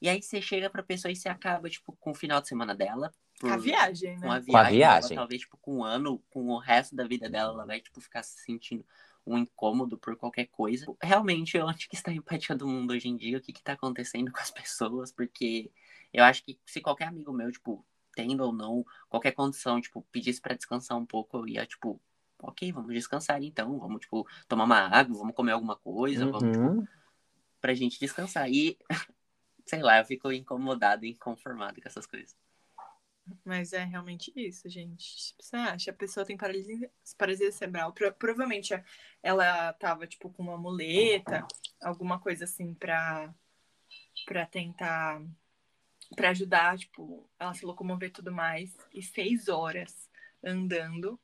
[0.00, 2.74] E aí você chega pra pessoa e você acaba, tipo, com o final de semana
[2.74, 3.12] dela.
[3.38, 4.44] Por- A viagem, com a né?
[4.46, 5.08] Com a viagem, viagem.
[5.12, 8.00] Ela, talvez, tipo, com um ano, com o resto da vida dela, ela vai, tipo,
[8.00, 8.84] ficar se sentindo
[9.26, 10.86] um incômodo por qualquer coisa.
[11.02, 13.38] Realmente, onde que está a empatia do mundo hoje em dia?
[13.38, 15.10] O que que tá acontecendo com as pessoas?
[15.12, 15.70] Porque
[16.12, 20.40] eu acho que se qualquer amigo meu, tipo, tendo ou não qualquer condição, tipo, pedisse
[20.40, 22.00] pra descansar um pouco, eu ia, tipo,
[22.38, 26.64] ok, vamos descansar então, vamos, tipo, tomar uma água, vamos comer alguma coisa, vamos, tipo,
[26.64, 26.86] Uhum.
[27.60, 28.48] pra gente descansar.
[28.50, 28.78] E,
[29.66, 32.36] sei lá, eu fico incomodado e inconformado com essas coisas.
[33.44, 35.28] Mas é realmente isso, gente.
[35.28, 35.90] Tipo, Você acha?
[35.90, 37.92] A pessoa tem paralisia, paralisia cerebral.
[37.92, 38.74] Pro- provavelmente
[39.22, 41.46] ela tava, tipo, com uma muleta,
[41.82, 43.34] alguma coisa assim pra,
[44.26, 45.22] pra tentar.
[46.14, 48.76] pra ajudar, tipo, ela se locomover e tudo mais.
[48.92, 50.08] E seis horas
[50.44, 51.18] andando.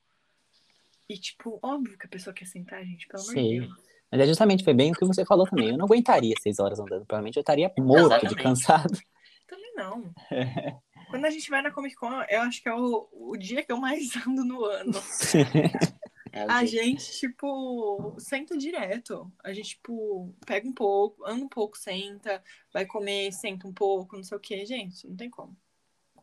[1.09, 3.61] E, tipo, óbvio que a pessoa quer sentar, gente, pelo amor de Sim.
[3.61, 3.91] Deus.
[4.11, 5.71] Mas é justamente, foi bem o que você falou também.
[5.71, 7.05] Eu não aguentaria seis horas andando.
[7.05, 8.43] Provavelmente eu estaria morto de Exatamente.
[8.43, 8.99] cansado.
[9.47, 10.15] Também não.
[11.11, 13.73] Quando a gente vai na Comic Con, eu acho que é o, o dia que
[13.73, 14.93] eu mais ando no ano.
[16.33, 19.29] É, A gente, tipo, senta direto.
[19.43, 22.41] A gente, tipo, pega um pouco, anda um pouco, senta,
[22.73, 24.65] vai comer, senta um pouco, não sei o quê.
[24.65, 25.57] Gente, não tem como.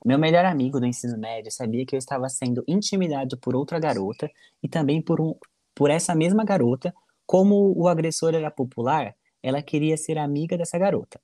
[0.05, 4.31] Meu melhor amigo do ensino médio sabia que eu estava sendo intimidado por outra garota
[4.63, 5.35] e também por, um,
[5.75, 6.95] por essa mesma garota.
[7.25, 11.19] Como o agressor era popular, ela queria ser amiga dessa garota.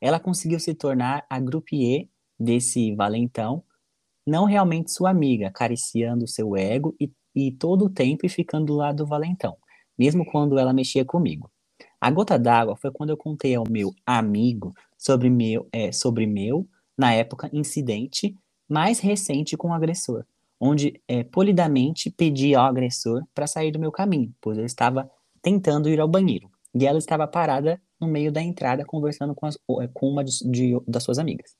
[0.00, 3.62] Ela conseguiu se tornar a groupier desse valentão,
[4.26, 8.74] não realmente sua amiga, acariciando seu ego e, e todo o tempo e ficando do
[8.74, 9.56] lado do valentão,
[9.98, 11.50] mesmo quando ela mexia comigo.
[12.00, 16.68] A gota d'água foi quando eu contei ao meu amigo sobre meu, é, sobre meu
[16.96, 18.34] na época, incidente
[18.68, 20.24] mais recente com o agressor,
[20.58, 25.08] onde é, polidamente pedi ao agressor para sair do meu caminho, pois eu estava
[25.40, 26.50] tentando ir ao banheiro.
[26.74, 29.58] E ela estava parada no meio da entrada conversando com, as,
[29.94, 31.56] com uma de, de, das suas amigas.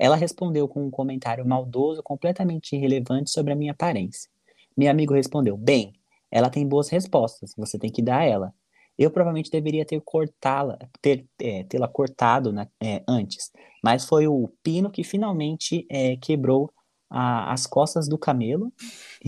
[0.00, 4.30] Ela respondeu com um comentário maldoso, completamente irrelevante sobre a minha aparência.
[4.74, 5.92] Meu amigo respondeu: Bem,
[6.30, 8.54] ela tem boas respostas, você tem que dar a ela.
[8.98, 13.50] Eu provavelmente deveria ter cortá-la, ter, é, tê-la cortado né, é, antes,
[13.84, 16.72] mas foi o pino que finalmente é, quebrou
[17.10, 18.72] a, as costas do camelo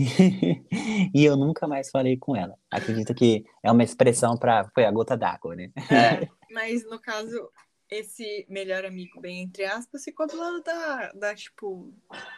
[1.13, 2.55] e eu nunca mais falei com ela.
[2.71, 5.71] Acredito que é uma expressão para foi a gota d'água, né?
[5.91, 7.49] É, Mas, no caso,
[7.95, 11.93] esse melhor amigo, bem entre aspas, ficou do lado da, da tipo,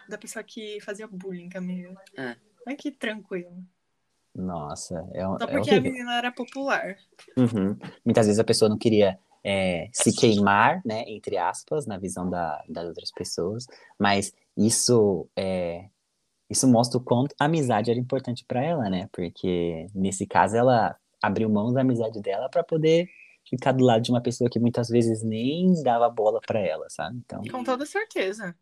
[0.10, 2.00] da pessoa que fazia bullying com a menina.
[2.18, 2.36] É.
[2.68, 3.64] Ai, que tranquilo.
[4.34, 5.82] Nossa, é, um- Só é porque a horrível.
[5.92, 6.98] menina era popular.
[7.38, 7.78] Uhum.
[8.04, 12.64] Muitas vezes a pessoa não queria é, se queimar, né, entre aspas, na visão da,
[12.68, 13.66] das outras pessoas,
[13.98, 15.86] mas isso é,
[16.50, 19.08] isso mostra o quanto a amizade era importante para ela, né?
[19.12, 23.08] Porque nesse caso ela abriu mão da amizade dela para poder
[23.50, 27.18] ficar do lado de uma pessoa que muitas vezes nem dava bola para ela, sabe?
[27.18, 28.56] Então, Com toda certeza.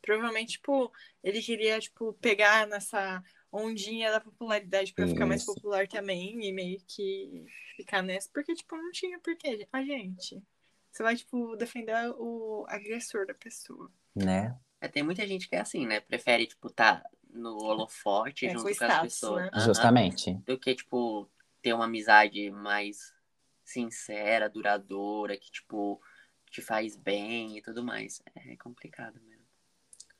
[0.00, 6.46] Provavelmente, tipo, ele queria, tipo, pegar nessa ondinha da popularidade pra ficar mais popular também
[6.46, 7.44] e meio que
[7.76, 9.66] ficar nessa, porque, tipo, não tinha porquê.
[9.72, 10.42] A gente.
[10.90, 13.90] Você vai, tipo, defender o agressor da pessoa.
[14.14, 14.56] né?
[14.80, 16.00] é, tem muita gente que é assim, né?
[16.00, 19.42] Prefere, tipo, tá no holofote É, junto com com, as status, pessoas.
[19.42, 19.50] né?
[19.52, 19.64] Aham.
[19.64, 20.34] Justamente.
[20.46, 21.28] Do que, tipo,
[21.60, 23.12] ter uma amizade mais
[23.68, 26.00] sincera, duradoura, que, tipo,
[26.50, 28.22] te faz bem e tudo mais.
[28.34, 29.46] É complicado mesmo.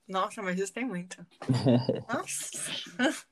[0.06, 1.26] Nossa, mas isso tem muito.
[2.08, 2.50] Nossa.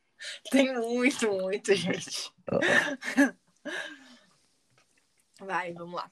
[0.50, 2.32] tem muito, muito, gente.
[5.38, 6.10] Vai, vamos lá.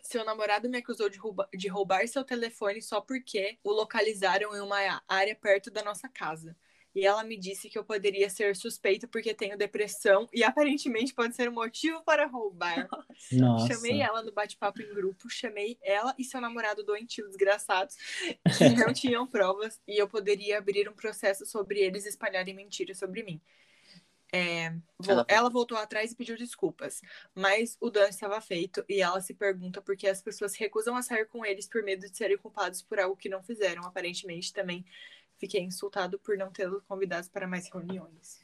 [0.00, 4.60] Seu namorado me acusou de, rouba- de roubar seu telefone só porque o localizaram em
[4.60, 6.56] uma área perto da nossa casa.
[6.94, 11.34] E ela me disse que eu poderia ser suspeita porque tenho depressão e aparentemente pode
[11.34, 12.88] ser um motivo para roubar.
[13.32, 13.74] Nossa.
[13.74, 17.96] Chamei ela no bate-papo em grupo, chamei ela e seu namorado doentio desgraçados,
[18.58, 23.22] que não tinham provas e eu poderia abrir um processo sobre eles espalharem mentiras sobre
[23.22, 23.40] mim.
[24.34, 24.72] É,
[25.06, 25.50] Ela- ela...
[25.50, 27.02] voltou atrás e pediu desculpas,
[27.34, 31.02] mas o dano estava feito e ela se pergunta por que as pessoas recusam a
[31.02, 33.84] sair com eles por medo de serem culpados por algo que não fizeram.
[33.84, 34.86] Aparentemente, também
[35.42, 38.40] fiquei insultado por não tê-los convidados para mais reuniões.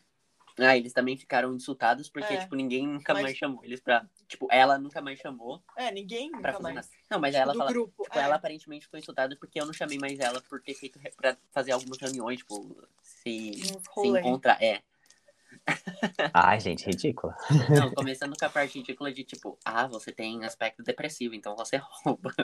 [0.60, 2.38] Ah, eles também ficaram insultados porque, É.
[2.38, 4.04] tipo, ninguém nunca Mas- mais chamou eles pra.
[4.26, 6.74] Tipo, ela nunca mais chamou É, ninguém pra nunca fazer mais.
[6.74, 6.88] nada.
[7.08, 7.70] Não, mas Tipo, ela fala.
[7.70, 8.02] grupo.
[8.02, 8.22] Tipo, é.
[8.22, 11.36] ela aparentemente ficou insultada porque eu não chamei mais ela por ter feito re- pra
[11.52, 14.60] fazer algumas reuniões, tipo, se, se encontrar.
[14.60, 14.82] É.
[16.32, 17.36] Ai, gente, ridícula.
[17.70, 21.76] Não, começando com a parte ridícula de tipo, ah, você tem aspecto depressivo, então você
[21.76, 22.34] rouba.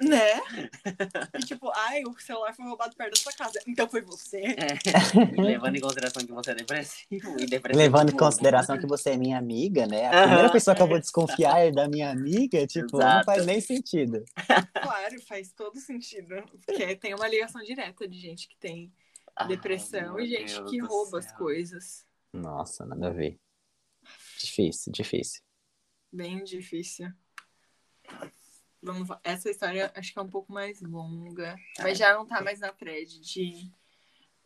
[0.00, 0.40] Né?
[1.34, 3.58] E tipo, ai, o celular foi roubado perto da sua casa.
[3.66, 4.38] Então foi você.
[4.38, 5.40] É.
[5.40, 7.78] Levando em consideração que você é depressivo e depressivo.
[7.82, 10.06] Levando em consideração que você é minha amiga, né?
[10.06, 13.24] A primeira pessoa que eu vou desconfiar é da minha amiga, tipo, não Exato.
[13.24, 14.24] faz nem sentido.
[14.82, 16.44] Claro, faz todo sentido.
[16.66, 18.92] Porque tem uma ligação direta de gente que tem
[19.34, 21.36] Ai, depressão meu e gente Deus que rouba as céu.
[21.36, 22.06] coisas.
[22.32, 23.38] Nossa, nada a ver.
[24.38, 25.42] Difícil, difícil.
[26.10, 27.12] Bem difícil.
[28.82, 31.56] Vamos, va- essa história acho que é um pouco mais longa.
[31.78, 33.70] Mas já não tá mais na thread de.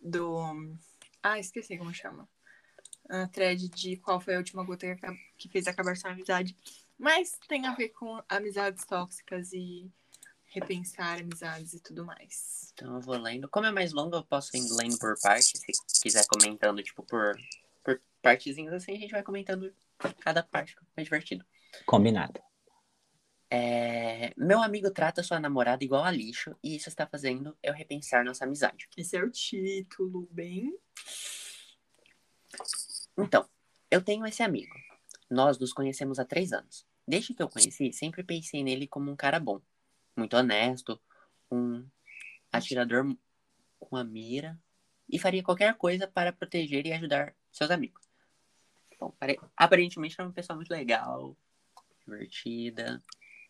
[0.01, 0.77] Do.
[1.23, 2.29] Ah, esqueci como chama.
[3.09, 4.87] A thread de qual foi a última gota
[5.39, 6.57] que fez acabar sua amizade.
[6.99, 9.91] Mas tem a ver com amizades tóxicas e
[10.47, 12.73] repensar amizades e tudo mais.
[12.75, 13.49] Então eu vou lendo.
[13.49, 15.57] Como é mais longo, eu posso ir lendo por parte.
[15.59, 17.35] Se quiser comentando, tipo, por
[18.27, 19.73] partezinhas assim, a gente vai comentando
[20.21, 20.77] cada parte.
[20.97, 21.45] É divertido.
[21.85, 22.41] Combinado.
[23.49, 28.25] É, Meu amigo trata sua namorada igual a lixo e isso está fazendo eu repensar
[28.25, 28.89] nossa amizade.
[28.97, 30.77] Esse é o título, bem.
[33.17, 33.49] Então,
[33.89, 34.75] eu tenho esse amigo.
[35.31, 36.85] Nós nos conhecemos há três anos.
[37.07, 39.61] Desde que eu conheci, sempre pensei nele como um cara bom,
[40.17, 41.01] muito honesto,
[41.49, 41.87] um
[42.51, 43.17] atirador
[43.79, 44.59] com a mira
[45.09, 48.06] e faria qualquer coisa para proteger e ajudar seus amigos.
[48.99, 51.37] Bom, pare- aparentemente era uma pessoa muito legal,
[52.07, 53.03] divertida,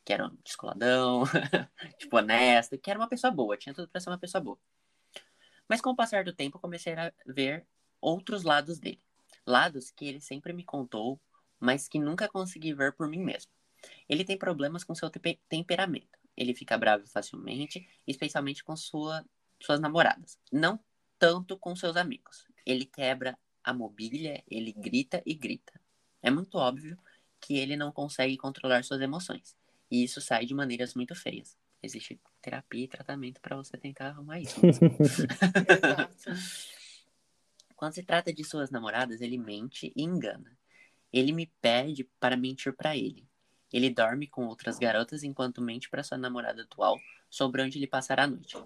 [0.04, 1.24] que era um descoladão,
[1.98, 4.58] tipo honesta, que era uma pessoa boa, tinha tudo para ser uma pessoa boa.
[5.68, 7.66] Mas com o passar do tempo, eu comecei a ver
[8.00, 9.00] outros lados dele.
[9.46, 11.20] Lados que ele sempre me contou,
[11.58, 13.50] mas que nunca consegui ver por mim mesmo.
[14.08, 16.18] Ele tem problemas com seu tempe- temperamento.
[16.36, 19.24] Ele fica bravo facilmente, especialmente com sua,
[19.60, 20.38] suas namoradas.
[20.52, 20.78] Não
[21.18, 22.46] tanto com seus amigos.
[22.64, 25.78] Ele quebra a mobília, ele grita e grita.
[26.22, 26.96] É muito óbvio
[27.40, 29.56] que ele não consegue controlar suas emoções.
[29.90, 31.58] E isso sai de maneiras muito feias.
[31.82, 34.60] Existe terapia e tratamento para você tentar arrumar isso.
[37.74, 40.56] Quando se trata de suas namoradas, ele mente e engana.
[41.12, 43.28] Ele me pede para mentir para ele.
[43.72, 46.98] Ele dorme com outras garotas enquanto mente para sua namorada atual
[47.28, 48.56] sobre onde ele passará a noite.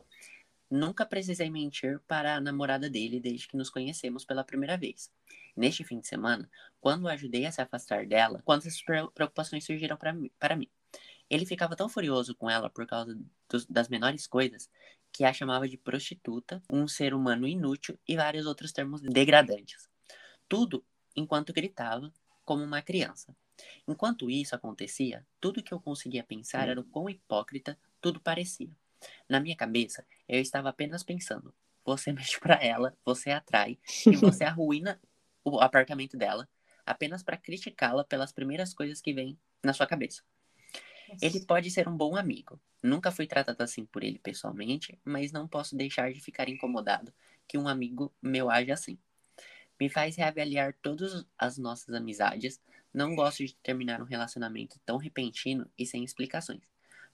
[0.71, 5.11] Nunca precisei mentir para a namorada dele desde que nos conhecemos pela primeira vez.
[5.57, 6.49] Neste fim de semana,
[6.81, 10.71] quando o ajudei a se afastar dela, quantas pre- preocupações surgiram para mim.
[11.29, 13.19] Ele ficava tão furioso com ela por causa
[13.49, 14.71] dos- das menores coisas
[15.13, 19.89] que a chamava de prostituta, um ser humano inútil e vários outros termos degradantes.
[20.49, 20.85] Tudo
[21.17, 22.13] enquanto gritava
[22.45, 23.37] como uma criança.
[23.87, 28.71] Enquanto isso acontecia, tudo que eu conseguia pensar era o quão hipócrita tudo parecia.
[29.29, 31.53] Na minha cabeça, eu estava apenas pensando:
[31.85, 35.01] você mexe pra ela, você atrai e você arruína
[35.45, 36.49] o apartamento dela
[36.87, 40.23] apenas para criticá-la pelas primeiras coisas que vêm na sua cabeça.
[41.21, 42.61] Ele pode ser um bom amigo.
[42.83, 47.13] Nunca fui tratado assim por ele pessoalmente, mas não posso deixar de ficar incomodado
[47.47, 48.99] que um amigo meu age assim.
[49.79, 52.61] Me faz reavaliar todas as nossas amizades.
[52.93, 56.63] Não gosto de terminar um relacionamento tão repentino e sem explicações.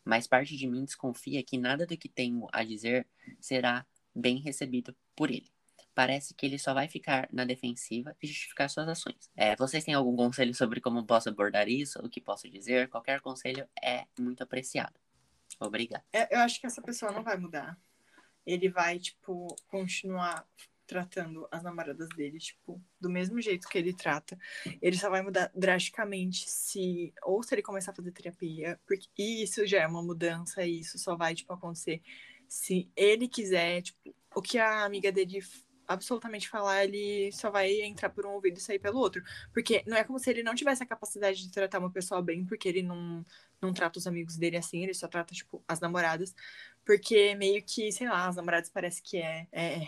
[0.07, 3.05] Mas parte de mim desconfia que nada do que tenho a dizer
[3.41, 3.85] será
[4.15, 5.51] bem recebido por ele.
[5.97, 9.29] Parece que ele só vai ficar na defensiva e justificar suas ações.
[9.35, 11.99] É, vocês têm algum conselho sobre como posso abordar isso?
[11.99, 12.89] O que posso dizer?
[12.89, 14.95] Qualquer conselho é muito apreciado.
[15.59, 16.05] Obrigado.
[16.13, 17.77] É, Eu acho que essa pessoa não vai mudar.
[18.45, 20.47] Ele vai, tipo, continuar
[20.87, 24.39] tratando as namoradas dele, tipo, do mesmo jeito que ele trata.
[24.81, 27.13] Ele só vai mudar drasticamente se.
[27.23, 28.81] Ou se ele começar a fazer terapia.
[28.87, 32.03] Porque isso já é uma mudança e isso só vai, tipo, acontecer
[32.49, 35.43] se ele quiser, tipo, o que a amiga dele
[35.89, 39.23] absolutamente falar, ele só vai entrar por um ouvido e sair pelo outro.
[39.53, 42.45] Porque não é como se ele não tivesse a capacidade de tratar uma pessoa bem,
[42.45, 43.25] porque ele não,
[43.61, 46.35] não trata os amigos dele assim, ele só trata, tipo, as namoradas.
[46.85, 49.81] Porque meio que, sei lá, as namoradas parece que é, é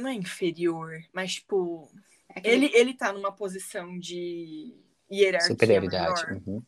[0.00, 1.90] Não é inferior, mas, tipo.
[2.34, 4.74] É Ele, ele tá numa posição de
[5.10, 6.22] hierarquia Superioridade.
[6.26, 6.42] maior.
[6.46, 6.62] Uhum.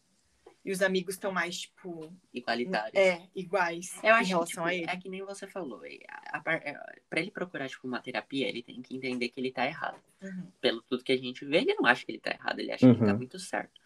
[0.65, 2.13] E os amigos estão mais, tipo.
[2.33, 2.99] igualitário.
[2.99, 4.91] É, iguais Eu em acho relação que, tipo, a ele.
[4.91, 5.85] é que nem você falou.
[5.85, 5.99] é,
[6.33, 6.75] a, é,
[7.09, 9.99] pra ele procurar, tipo, uma terapia, ele tem que entender que ele tá errado.
[10.23, 10.51] Uhum.
[10.61, 12.81] Pelo tudo que a gente vê, ele não acha que ele tá errado, ele acha
[12.87, 13.17] que ele tá Uhum.
[13.19, 13.81] muito certo.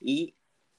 [0.00, 0.34] E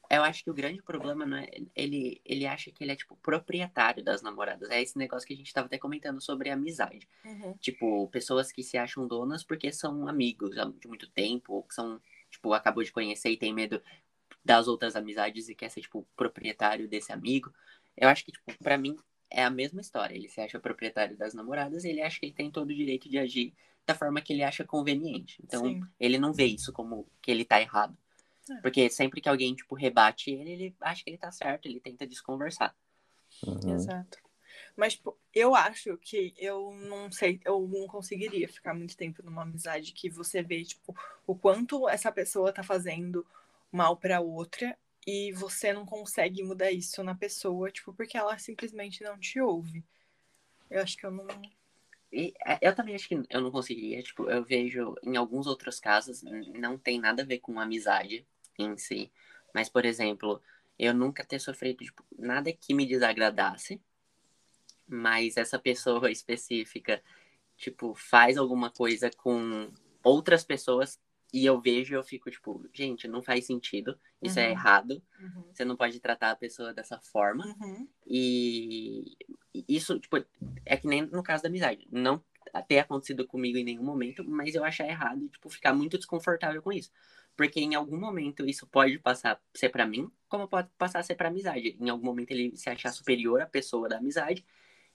[0.09, 1.47] eu acho que o grande problema não é.
[1.75, 4.69] Ele, ele acha que ele é, tipo, proprietário das namoradas.
[4.69, 7.07] É esse negócio que a gente tava até comentando sobre amizade.
[7.23, 7.53] Uhum.
[7.59, 11.75] Tipo, pessoas que se acham donas porque são amigos há de muito tempo, ou que
[11.75, 12.01] são,
[12.31, 13.81] tipo, acabou de conhecer e tem medo
[14.43, 17.53] das outras amizades e quer ser, tipo, proprietário desse amigo.
[17.95, 18.97] Eu acho que, tipo, pra mim
[19.29, 20.15] é a mesma história.
[20.15, 23.07] Ele se acha proprietário das namoradas e ele acha que ele tem todo o direito
[23.07, 23.53] de agir
[23.85, 25.39] da forma que ele acha conveniente.
[25.43, 25.81] Então, Sim.
[25.99, 27.95] ele não vê isso como que ele tá errado.
[28.49, 28.61] É.
[28.61, 32.07] Porque sempre que alguém, tipo, rebate ele, ele acha que ele tá certo, ele tenta
[32.07, 32.75] desconversar.
[33.45, 33.73] Uhum.
[33.75, 34.17] Exato.
[34.75, 39.43] Mas, tipo, eu acho que eu não sei, eu não conseguiria ficar muito tempo numa
[39.43, 40.95] amizade que você vê, tipo,
[41.25, 43.25] o quanto essa pessoa tá fazendo
[43.71, 49.03] mal pra outra e você não consegue mudar isso na pessoa, tipo, porque ela simplesmente
[49.03, 49.83] não te ouve.
[50.69, 51.27] Eu acho que eu não.
[52.11, 54.01] E é, eu também acho que eu não conseguiria.
[54.01, 58.25] Tipo, eu vejo em alguns outros casos, não tem nada a ver com amizade
[58.63, 59.11] em si.
[59.53, 60.41] Mas, por exemplo,
[60.77, 63.81] eu nunca ter sofrido tipo, nada que me desagradasse.
[64.87, 67.01] Mas essa pessoa específica,
[67.57, 69.71] tipo, faz alguma coisa com
[70.03, 70.99] outras pessoas
[71.31, 73.99] e eu vejo e eu fico, tipo, gente, não faz sentido.
[74.21, 74.51] Isso é Uhum.
[74.51, 75.03] errado.
[75.19, 75.43] Uhum.
[75.53, 77.45] Você não pode tratar a pessoa dessa forma.
[77.45, 77.87] Uhum.
[78.07, 79.15] E
[79.67, 80.17] isso, tipo,
[80.65, 81.87] é que nem no caso da amizade.
[81.91, 82.23] Não
[82.67, 86.63] ter acontecido comigo em nenhum momento, mas eu achar errado e, tipo, ficar muito desconfortável
[86.63, 86.91] com isso.
[87.39, 91.03] Porque em algum momento isso pode passar a ser pra mim, como pode passar a
[91.03, 91.77] ser pra amizade.
[91.79, 94.45] Em algum momento ele se achar superior à pessoa da amizade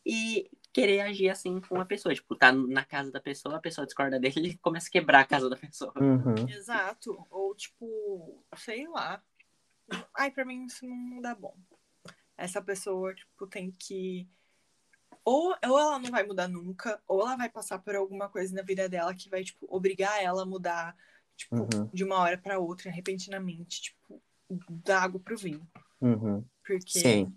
[0.05, 2.15] e querer agir assim com a pessoa.
[2.15, 5.25] Tipo, tá na casa da pessoa, a pessoa discorda dele e começa a quebrar a
[5.25, 5.95] casa da pessoa.
[5.97, 6.47] Uhum.
[6.47, 7.27] Exato.
[7.31, 9.23] Ou, tipo, sei lá.
[10.15, 11.57] Ai, pra mim isso não dá bom.
[12.37, 14.29] Essa pessoa, tipo, tem que.
[15.25, 18.61] Ou, ou ela não vai mudar nunca, ou ela vai passar por alguma coisa na
[18.61, 20.95] vida dela que vai, tipo, obrigar ela a mudar,
[21.37, 21.89] tipo, Uhum.
[21.93, 24.23] de uma hora pra outra, repentinamente, tipo,
[24.69, 25.67] da água pro vinho.
[26.01, 26.45] Uhum.
[26.67, 27.37] Porque Sim.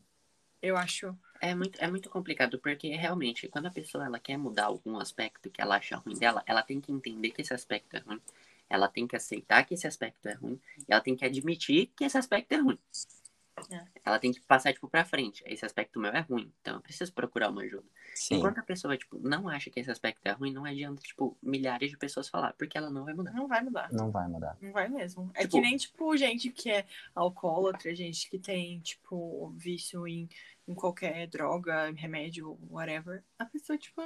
[0.62, 1.18] eu acho.
[1.40, 5.52] É muito, é muito complicado, porque realmente, quando a pessoa ela quer mudar algum aspecto
[5.52, 8.20] que ela acha ruim dela, ela tem que entender que esse aspecto é ruim.
[8.70, 10.60] Ela tem que aceitar que esse aspecto é ruim.
[10.80, 12.78] E ela tem que admitir que esse aspecto é ruim.
[13.72, 13.84] É.
[14.06, 15.44] Ela tem que passar, tipo, pra frente.
[15.46, 17.86] Esse aspecto meu é ruim, então eu preciso procurar uma ajuda.
[18.16, 18.36] Sim.
[18.36, 21.90] Enquanto a pessoa, tipo, não acha que esse aspecto é ruim, não adianta, tipo, milhares
[21.90, 23.32] de pessoas falar, porque ela não vai mudar.
[23.34, 23.92] Não vai mudar.
[23.92, 24.58] Não vai mudar.
[24.62, 25.32] Não vai mesmo.
[25.34, 26.86] É Tipo- que nem, tipo, gente que é
[27.16, 30.30] alcoólatra, gente que tem, tipo, vício em,
[30.68, 33.24] em qualquer droga, remédio, whatever.
[33.40, 34.02] A pessoa, tipo,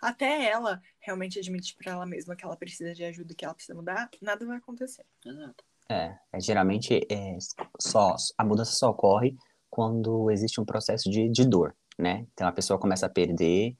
[0.00, 3.74] até ela realmente admite pra ela mesma que ela precisa de ajuda, que ela precisa
[3.74, 5.04] mudar, nada vai acontecer.
[5.24, 5.64] Exato.
[5.90, 7.36] É, é, geralmente é,
[7.80, 9.36] só, a mudança só ocorre
[9.68, 12.26] quando existe um processo de, de dor, né?
[12.32, 13.76] Então a pessoa começa a perder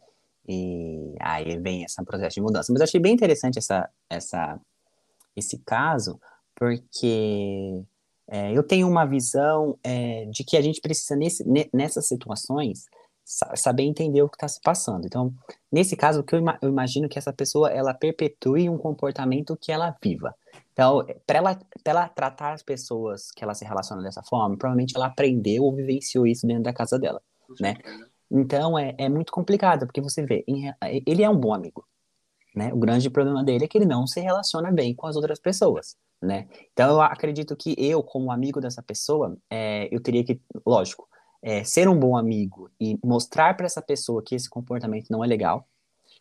[0.48, 2.72] e aí vem esse processo de mudança.
[2.72, 4.61] Mas eu achei bem interessante essa, essa,
[5.36, 6.20] esse caso,
[6.56, 7.84] porque
[8.28, 12.86] é, eu tenho uma visão é, de que a gente precisa, nesse, ne- nessas situações,
[13.54, 15.06] saber entender o que está se passando.
[15.06, 15.32] Então,
[15.70, 19.56] nesse caso, o que eu, ima- eu imagino que essa pessoa, ela perpetue um comportamento
[19.56, 20.34] que ela viva.
[20.72, 21.54] Então, para ela,
[21.84, 25.74] pra ela tratar as pessoas que ela se relaciona dessa forma, provavelmente ela aprendeu ou
[25.74, 27.22] vivenciou isso dentro da casa dela.
[27.60, 27.74] Né?
[28.30, 30.72] Então, é, é muito complicado, porque você vê, em
[31.06, 31.84] ele é um bom amigo,
[32.54, 32.72] né?
[32.72, 35.96] O grande problema dele é que ele não se relaciona bem com as outras pessoas,
[36.22, 36.48] né?
[36.72, 41.08] Então, eu acredito que eu, como amigo dessa pessoa, é, eu teria que, lógico,
[41.43, 45.26] é, ser um bom amigo e mostrar para essa pessoa que esse comportamento não é
[45.26, 45.66] legal,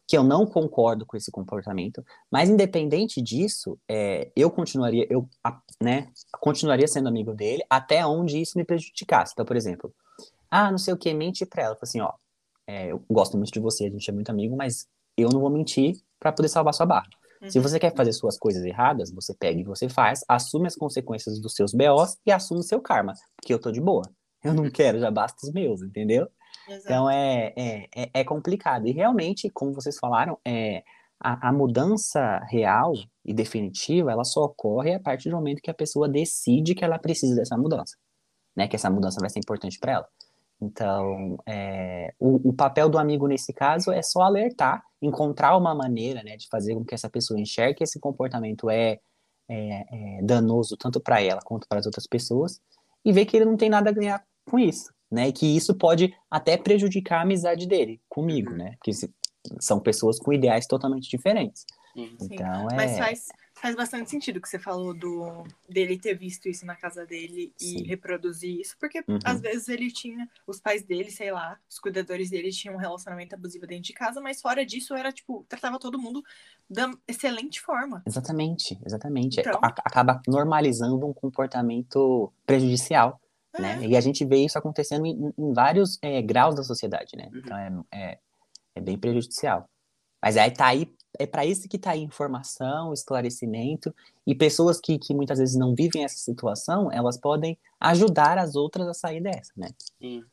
[0.07, 5.27] que eu não concordo com esse comportamento, mas independente disso, é, eu continuaria, eu,
[5.81, 6.09] né,
[6.39, 9.33] continuaria sendo amigo dele até onde isso me prejudicasse.
[9.33, 9.93] Então, por exemplo,
[10.49, 11.77] ah, não sei o que, mente pra ela.
[11.79, 12.11] Assim, ó,
[12.65, 15.49] é, eu gosto muito de você, a gente é muito amigo, mas eu não vou
[15.49, 17.07] mentir pra poder salvar sua barra.
[17.47, 17.63] Se Uhum.
[17.63, 21.53] você quer fazer suas coisas erradas, você pega e você faz, assume as consequências dos
[21.53, 24.03] seus BOs e assume o seu karma, porque eu tô de boa.
[24.43, 26.27] Eu não quero, já basta os meus, entendeu?
[26.67, 26.83] Exato.
[26.85, 28.87] Então é, é, é, é complicado.
[28.87, 30.83] E realmente, como vocês falaram, é,
[31.19, 32.93] a, a mudança real
[33.25, 36.97] e definitiva, ela só ocorre a partir do momento que a pessoa decide que ela
[36.97, 37.97] precisa dessa mudança,
[38.55, 38.67] né?
[38.67, 40.07] Que essa mudança vai ser importante para ela.
[40.61, 46.21] Então, é, o, o papel do amigo nesse caso é só alertar, encontrar uma maneira,
[46.21, 48.99] né, de fazer com que essa pessoa enxergue que esse comportamento é,
[49.47, 52.59] é, é danoso tanto para ela quanto para as outras pessoas
[53.03, 55.27] e ver que ele não tem nada a ganhar com isso, né?
[55.29, 58.57] E que isso pode até prejudicar a amizade dele comigo, Uhum.
[58.57, 58.71] né?
[58.77, 59.13] Porque se,
[59.59, 61.65] são pessoas com ideais totalmente diferentes.
[61.93, 62.15] Sim.
[62.19, 62.27] Sim.
[62.31, 62.75] Então, é...
[62.75, 63.27] Mas faz,
[63.61, 67.53] faz bastante sentido o que você falou do dele ter visto isso na casa dele
[67.59, 67.83] e Sim.
[67.83, 69.19] reproduzir isso, porque Uhum.
[69.23, 73.35] às vezes ele tinha, os pais dele, sei lá, os cuidadores dele tinham um relacionamento
[73.35, 76.23] abusivo dentro de casa, mas fora disso era tipo, tratava todo mundo
[76.69, 78.01] da excelente forma.
[78.05, 79.39] Exatamente, exatamente.
[79.39, 79.59] Então.
[79.61, 83.19] A- acaba normalizando um comportamento prejudicial,
[83.57, 83.83] né?
[83.83, 83.87] É.
[83.87, 87.29] E a gente vê isso acontecendo em, em vários é, graus da sociedade, né?
[87.33, 87.39] Uhum.
[87.39, 88.19] Então é, é,
[88.75, 89.67] é bem prejudicial.
[90.21, 93.93] Mas aí tá aí, é para isso que tá aí informação, esclarecimento,
[94.27, 98.87] e pessoas que, que muitas vezes não vivem essa situação, elas podem ajudar as outras
[98.87, 99.69] a sair dessa, né?
[99.99, 100.23] Sim.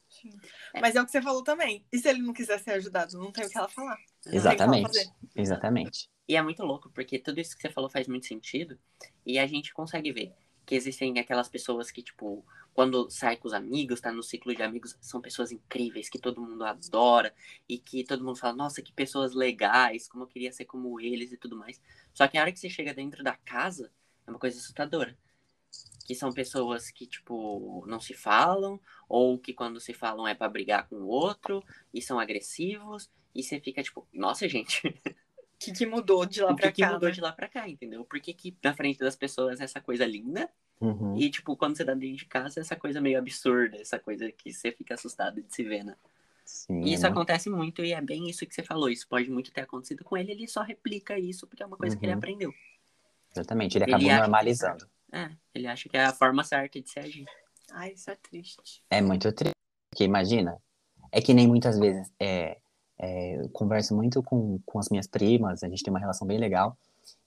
[0.80, 1.84] Mas é o que você falou também.
[1.92, 3.96] E se ele não quiser ser ajudado, não tem o que ela falar.
[4.24, 4.86] Não ela Exatamente.
[4.86, 5.08] fazer.
[5.34, 6.10] Exatamente.
[6.28, 8.78] E é muito louco, porque tudo isso que você falou faz muito sentido.
[9.24, 10.32] E a gente consegue ver
[10.64, 12.44] que existem aquelas pessoas que, tipo,
[12.76, 16.42] quando sai com os amigos, tá no ciclo de amigos, são pessoas incríveis, que todo
[16.42, 17.34] mundo adora,
[17.68, 21.32] e que todo mundo fala, nossa, que pessoas legais, como eu queria ser como eles
[21.32, 21.80] e tudo mais.
[22.14, 23.92] Só que a hora que você chega dentro da casa,
[24.26, 25.18] é uma coisa assustadora.
[26.06, 30.48] Que são pessoas que, tipo, não se falam, ou que quando se falam é pra
[30.48, 31.64] brigar com o outro,
[31.94, 34.82] e são agressivos, e você fica, tipo, nossa, gente,
[35.54, 36.86] O que, que mudou de lá o pra que, que cá?
[36.86, 37.12] mudou né?
[37.12, 38.04] de lá pra cá, entendeu?
[38.04, 40.50] Por que, que na frente das pessoas é essa coisa linda
[40.80, 41.16] Uhum.
[41.16, 44.30] e, tipo, quando você tá dentro de casa, é essa coisa meio absurda, essa coisa
[44.30, 45.96] que você fica assustado de se ver, né?
[46.44, 48.88] Sim, E isso acontece muito e é bem isso que você falou.
[48.88, 51.96] Isso pode muito ter acontecido com ele, ele só replica isso porque é uma coisa
[51.96, 52.18] que ele Uhum.
[52.18, 52.54] aprendeu.
[53.34, 54.88] Exatamente, ele Ele acabou que- normalizando.
[55.12, 57.24] É, ele acha que é a forma certa de se agir.
[57.72, 58.82] Ai, isso é triste.
[58.90, 59.54] É muito triste,
[59.90, 60.56] porque imagina,
[61.10, 62.58] é que nem muitas vezes, é,
[62.98, 66.38] é, eu converso muito com, com as minhas primas, a gente tem uma relação bem
[66.38, 66.76] legal,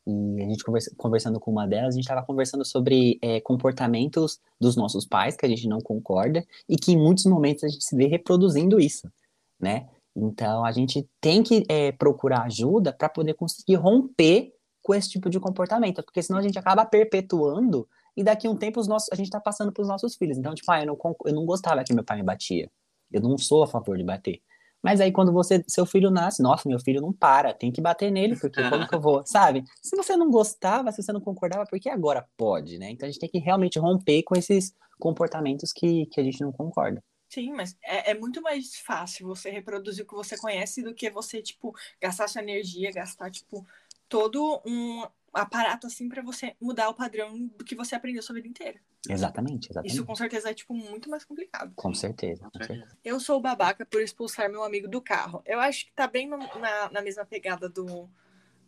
[0.07, 4.39] e a gente conversa, conversando com uma delas, a gente estava conversando sobre é, comportamentos
[4.59, 7.84] dos nossos pais, que a gente não concorda, e que em muitos momentos a gente
[7.84, 9.11] se vê reproduzindo isso,
[9.59, 9.88] né?
[10.15, 15.30] Então a gente tem que é, procurar ajuda para poder conseguir romper com esse tipo
[15.30, 17.88] de comportamento, porque senão a gente acaba perpetuando
[18.19, 20.38] e daqui a um tempo os nossos, a gente tá passando pros nossos filhos.
[20.38, 22.69] Então, tipo, ah, eu não, eu não gostava que meu pai me batia.
[23.11, 24.41] Eu não sou a favor de bater.
[24.84, 28.11] Mas aí quando você, seu filho nasce, nossa, meu filho não para, tem que bater
[28.11, 29.63] nele, porque como que eu vou, sabe?
[29.82, 32.89] Se você não gostava, se você não concordava, por que agora pode, né?
[32.91, 36.51] Então a gente tem que realmente romper com esses comportamentos que, que a gente não
[36.51, 37.03] concorda.
[37.30, 41.11] Sim, mas é, é muito mais fácil você reproduzir o que você conhece do que
[41.11, 43.65] você, tipo, gastar sua energia, gastar, tipo,
[44.07, 48.47] todo um aparato, assim, pra você mudar o padrão do que você aprendeu sua vida
[48.47, 48.80] inteira.
[49.07, 49.93] Exatamente, exatamente.
[49.93, 51.73] Isso, com certeza, é, tipo, muito mais complicado.
[51.75, 52.97] Com certeza, Com certeza.
[53.03, 55.41] Eu sou o babaca por expulsar meu amigo do carro.
[55.45, 58.09] Eu acho que tá bem no- na, na mesma pegada do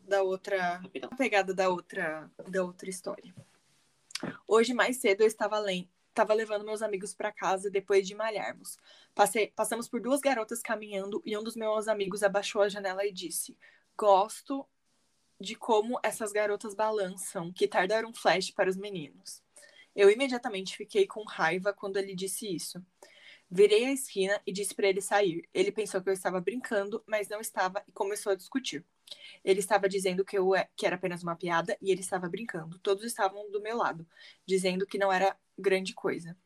[0.08, 0.82] da outra
[1.18, 3.34] pegada da outra da outra história.
[4.48, 8.78] Hoje mais cedo eu estava além Tava levando meus amigos para casa depois de malharmos.
[9.16, 13.14] Passei, passamos por duas garotas caminhando e um dos meus amigos abaixou a janela e
[13.14, 13.58] disse:
[13.98, 14.68] Gosto
[15.42, 19.42] de como essas garotas balançam, que tardaram um flash para os meninos.
[19.96, 22.82] Eu imediatamente fiquei com raiva quando ele disse isso.
[23.50, 25.50] Virei a esquina e disse para ele sair.
[25.54, 28.86] Ele pensou que eu estava brincando, mas não estava e começou a discutir.
[29.44, 32.80] Ele estava dizendo que, eu, que era apenas uma piada e ele estava brincando.
[32.80, 34.08] Todos estavam do meu lado,
[34.46, 36.38] dizendo que não era grande coisa.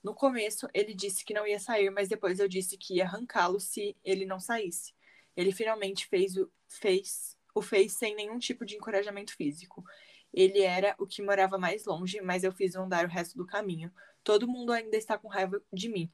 [0.00, 3.58] No começo, ele disse que não ia sair, mas depois eu disse que ia arrancá-lo
[3.58, 4.94] se ele não saísse.
[5.34, 9.84] Ele finalmente fez o, fez, o fez sem nenhum tipo de encorajamento físico.
[10.32, 13.92] Ele era o que morava mais longe, mas eu fiz andar o resto do caminho.
[14.24, 16.10] Todo mundo ainda está com raiva de mim.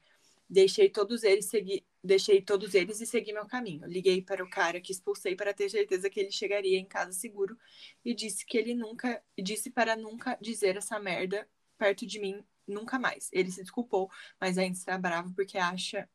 [0.47, 3.87] Deixei todos eles seguir, deixei todos eles e segui meu caminho.
[3.87, 7.57] Liguei para o cara que expulsei para ter certeza que ele chegaria em casa seguro
[8.05, 12.99] e disse que ele nunca, disse para nunca dizer essa merda perto de mim nunca
[12.99, 13.29] mais.
[13.31, 16.07] Ele se desculpou, mas ainda está bravo porque acha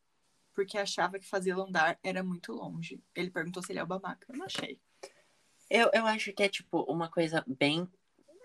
[0.55, 3.03] porque achava que fazê-lo andar era muito longe.
[3.14, 4.27] Ele perguntou se ele é o babaca.
[4.33, 4.81] Eu não achei.
[5.69, 7.89] Eu, eu acho que é, tipo, uma coisa bem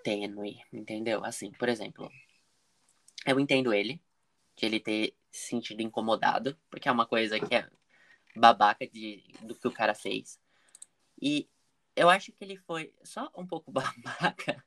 [0.04, 1.24] tênue, entendeu?
[1.24, 2.12] Assim, por exemplo,
[3.26, 4.02] eu entendo ele,
[4.56, 7.70] de ele ter se sentido incomodado, porque é uma coisa que é
[8.36, 10.40] babaca de, do que o cara fez.
[11.22, 11.48] E
[11.96, 14.64] eu acho que ele foi só um pouco babaca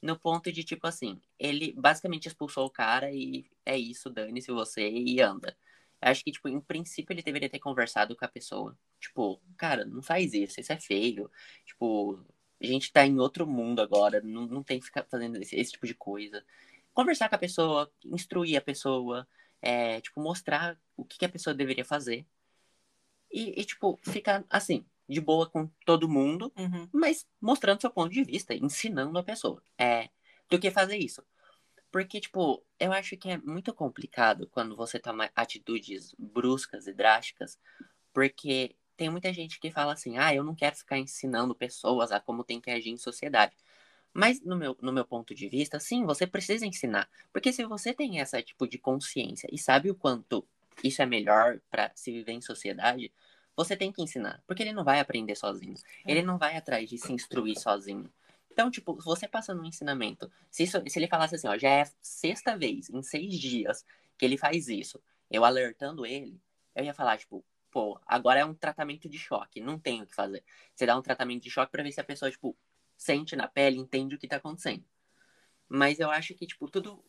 [0.00, 4.88] no ponto de, tipo assim, ele basicamente expulsou o cara e é isso, dane-se você
[4.88, 5.56] e anda.
[6.00, 8.78] Acho que, tipo, em princípio ele deveria ter conversado com a pessoa.
[9.00, 11.30] Tipo, cara, não faz isso, isso é feio.
[11.64, 12.24] Tipo,
[12.62, 15.72] a gente tá em outro mundo agora, não, não tem que ficar fazendo esse, esse
[15.72, 16.44] tipo de coisa.
[16.94, 19.26] Conversar com a pessoa, instruir a pessoa,
[19.60, 22.26] é, tipo, mostrar o que, que a pessoa deveria fazer.
[23.30, 26.88] E, e, tipo, ficar assim, de boa com todo mundo, Uhum.
[26.92, 29.62] mas mostrando seu ponto de vista, ensinando a pessoa.
[29.76, 30.08] É,
[30.48, 31.22] do que fazer isso.
[31.90, 37.58] Porque, tipo, eu acho que é muito complicado quando você toma atitudes bruscas e drásticas,
[38.12, 42.20] porque tem muita gente que fala assim, ah, eu não quero ficar ensinando pessoas a
[42.20, 43.56] como tem que agir em sociedade.
[44.12, 47.08] Mas no meu, no meu ponto de vista, sim, você precisa ensinar.
[47.32, 50.44] Porque se você tem essa tipo de consciência e sabe o quanto
[50.82, 53.12] isso é melhor para se viver em sociedade,
[53.56, 54.42] você tem que ensinar.
[54.46, 55.74] Porque ele não vai aprender sozinho.
[56.04, 56.10] É.
[56.10, 58.10] Ele não vai atrás de se instruir sozinho.
[58.58, 61.84] Então, tipo, você passando um ensinamento, se, isso, se ele falasse assim, ó, já é
[62.02, 63.84] sexta vez em seis dias
[64.18, 65.00] que ele faz isso,
[65.30, 66.42] eu alertando ele,
[66.74, 70.12] eu ia falar, tipo, pô, agora é um tratamento de choque, não tem o que
[70.12, 70.42] fazer.
[70.74, 72.56] Você dá um tratamento de choque para ver se a pessoa, tipo,
[72.96, 74.84] sente na pele, entende o que tá acontecendo.
[75.68, 77.04] Mas eu acho que, tipo, tudo,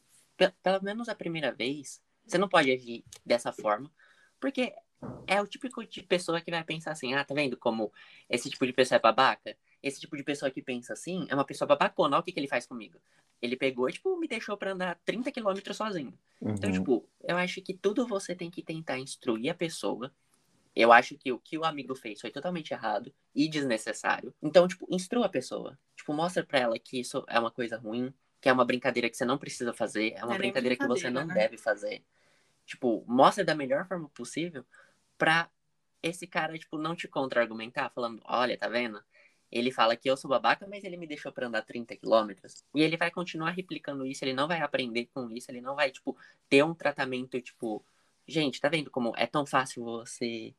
[0.62, 3.92] pelo menos a primeira vez, você não pode agir dessa forma,
[4.40, 4.72] porque
[5.26, 7.92] é o típico de pessoa que vai pensar assim, ah, tá vendo como
[8.30, 9.58] esse tipo de pessoa é babaca?
[9.82, 12.40] Esse tipo de pessoa que pensa assim é uma pessoa babacona, olha o que, que
[12.40, 13.00] ele faz comigo.
[13.42, 16.14] Ele pegou e, tipo, me deixou pra andar 30 quilômetros sozinho.
[16.42, 16.56] Então, uhum.
[16.56, 20.12] Então, tipo, eu acho que tudo você tem que tentar instruir a pessoa
[20.76, 24.34] eu acho que o que o amigo fez foi totalmente errado e desnecessário.
[24.42, 25.78] Então, tipo, instrua a pessoa.
[25.96, 29.18] Tipo, mostra pra ela que isso é uma coisa ruim, que é uma brincadeira que
[29.18, 31.34] você não precisa fazer, é uma é brincadeira, brincadeira que você não né?
[31.34, 32.04] deve fazer.
[32.66, 34.64] Tipo, mostra da melhor forma possível
[35.18, 35.50] pra
[36.02, 39.04] esse cara, tipo, não te contra-argumentar, falando, olha, tá vendo?
[39.52, 42.64] Ele fala que eu sou babaca, mas ele me deixou pra andar 30 quilômetros.
[42.74, 45.92] E ele vai continuar replicando isso, ele não vai aprender com isso, ele não vai,
[45.92, 47.84] tipo, ter um tratamento, tipo...
[48.28, 50.54] Gente, tá vendo como é tão fácil você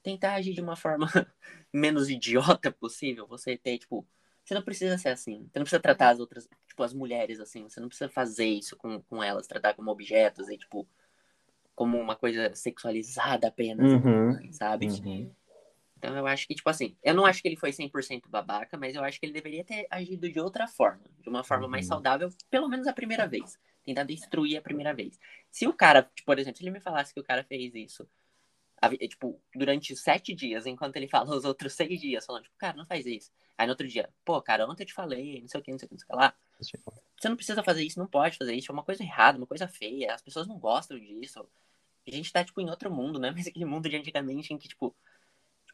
[0.00, 1.06] tentar agir de uma forma
[1.72, 3.26] menos idiota possível.
[3.26, 4.06] Você ter, tipo,
[4.44, 5.48] você não precisa ser assim.
[5.50, 7.64] Você não precisa tratar as outras, tipo, as mulheres assim.
[7.64, 10.86] Você não precisa fazer isso com, com elas, tratar como objetos e, tipo,
[11.74, 14.52] como uma coisa sexualizada apenas, uhum.
[14.52, 14.86] sabe?
[14.86, 15.30] Uhum.
[16.06, 18.94] Então eu acho que, tipo assim, eu não acho que ele foi 100% babaca, mas
[18.94, 21.70] eu acho que ele deveria ter agido de outra forma, de uma forma uhum.
[21.70, 23.58] mais saudável, pelo menos a primeira vez.
[23.84, 25.18] Tentar destruir a primeira vez.
[25.50, 28.08] Se o cara, tipo, por exemplo, se ele me falasse que o cara fez isso
[29.08, 32.86] tipo, durante sete dias, enquanto ele fala os outros seis dias, falando, tipo, cara, não
[32.86, 33.32] faz isso.
[33.56, 35.78] Aí no outro dia, pô, cara, ontem eu te falei, não sei o que, não
[35.78, 36.34] sei o que, não sei o que lá.
[37.18, 39.66] Você não precisa fazer isso, não pode fazer isso, é uma coisa errada, uma coisa
[39.66, 41.46] feia, as pessoas não gostam disso.
[42.06, 43.30] A gente tá, tipo, em outro mundo, né?
[43.36, 44.94] Mas aquele mundo de antigamente em que, tipo,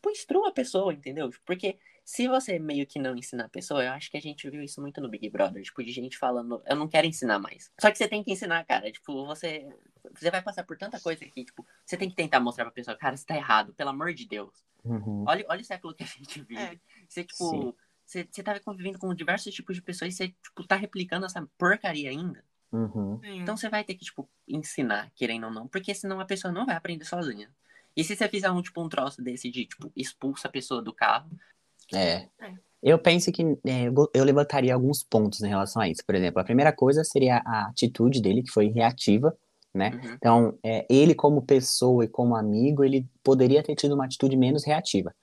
[0.02, 1.30] tipo, instrua a pessoa, entendeu?
[1.46, 4.62] Porque se você meio que não ensinar a pessoa, eu acho que a gente viu
[4.62, 7.70] isso muito no Big Brother, tipo, de gente falando, eu não quero ensinar mais.
[7.80, 8.90] Só que você tem que ensinar, cara.
[8.90, 9.68] Tipo, você
[10.18, 12.96] você vai passar por tanta coisa que, tipo, você tem que tentar mostrar pra pessoa,
[12.96, 14.52] cara, você tá errado, pelo amor de Deus.
[14.84, 15.24] Uhum.
[15.28, 16.60] Olha, olha o século que a gente vive.
[16.60, 16.76] É.
[17.08, 20.74] Você, tipo, você, você tá convivendo com diversos tipos de pessoas e você, tipo, tá
[20.74, 22.44] replicando essa porcaria ainda.
[22.72, 23.20] Uhum.
[23.22, 26.66] Então você vai ter que, tipo, ensinar, querendo ou não, porque senão a pessoa não
[26.66, 27.48] vai aprender sozinha.
[27.96, 30.94] E se você fizer um, tipo, um troço desse de, tipo, expulsa a pessoa do
[30.94, 31.30] carro.
[31.92, 32.28] É.
[32.40, 32.54] é.
[32.82, 36.04] Eu penso que é, eu levantaria alguns pontos em relação a isso.
[36.04, 39.36] Por exemplo, a primeira coisa seria a atitude dele, que foi reativa
[39.74, 39.90] né?
[39.94, 40.14] Uhum.
[40.14, 44.64] Então, é, ele como pessoa e como amigo, ele poderia ter tido uma atitude menos
[44.64, 45.14] reativa.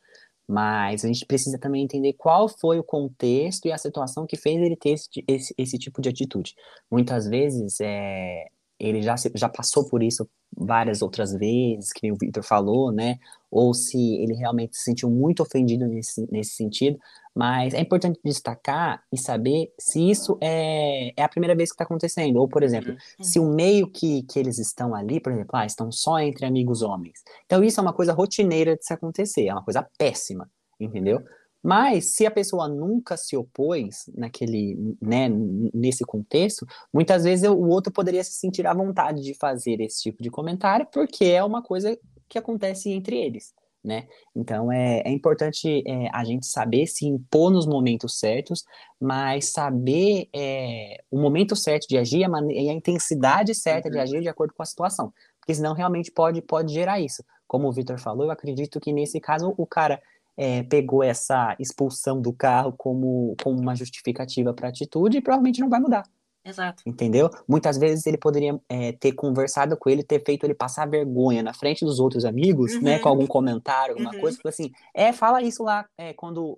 [0.48, 4.60] Mas a gente precisa também entender qual foi o contexto e a situação que fez
[4.60, 6.56] ele ter esse, esse, esse tipo de atitude.
[6.90, 8.48] Muitas vezes, é,
[8.80, 13.18] ele já, já passou por isso várias outras vezes, que o Victor falou, né?
[13.52, 16.98] Ou se ele realmente se sentiu muito ofendido nesse, nesse sentido,
[17.36, 21.84] mas é importante destacar e saber se isso é, é a primeira vez que está
[21.84, 22.38] acontecendo.
[22.38, 23.24] Ou, por exemplo, uhum.
[23.24, 26.82] se o meio que, que eles estão ali, por exemplo, ah, estão só entre amigos
[26.82, 27.20] homens.
[27.46, 30.50] Então, isso é uma coisa rotineira de se acontecer, é uma coisa péssima,
[30.80, 31.22] entendeu?
[31.62, 35.30] Mas se a pessoa nunca se opôs naquele, né,
[35.74, 40.24] nesse contexto, muitas vezes o outro poderia se sentir à vontade de fazer esse tipo
[40.24, 41.98] de comentário, porque é uma coisa
[42.30, 43.54] que acontece entre eles
[43.84, 44.08] né?
[44.36, 48.66] Então é, é importante é, a gente saber se impor nos momentos certos,
[49.00, 53.94] mas saber é, o momento certo de agir a e a intensidade certa uhum.
[53.94, 57.24] de agir de acordo com a situação, porque senão realmente pode, pode gerar isso.
[57.48, 60.02] Como o Victor falou, eu acredito que nesse caso o cara
[60.40, 65.60] é, pegou essa expulsão do carro como, como uma justificativa para a atitude e provavelmente
[65.60, 66.04] não vai mudar.
[66.46, 66.82] Exato.
[66.86, 67.30] Entendeu?
[67.46, 71.54] Muitas vezes ele poderia é, ter conversado com ele, ter feito ele passar vergonha na
[71.54, 72.82] frente dos outros amigos, uhum.
[72.82, 73.00] né?
[73.00, 74.22] Com algum comentário, alguma uhum.
[74.22, 76.58] coisa, tipo assim, é, fala isso lá é, quando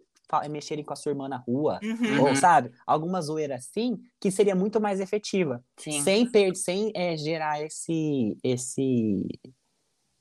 [0.49, 2.29] mexerem com a sua irmã na rua, uhum.
[2.29, 6.01] ou sabe, alguma zoeira assim, que seria muito mais efetiva, Sim.
[6.03, 9.25] sem per sem é, gerar esse esse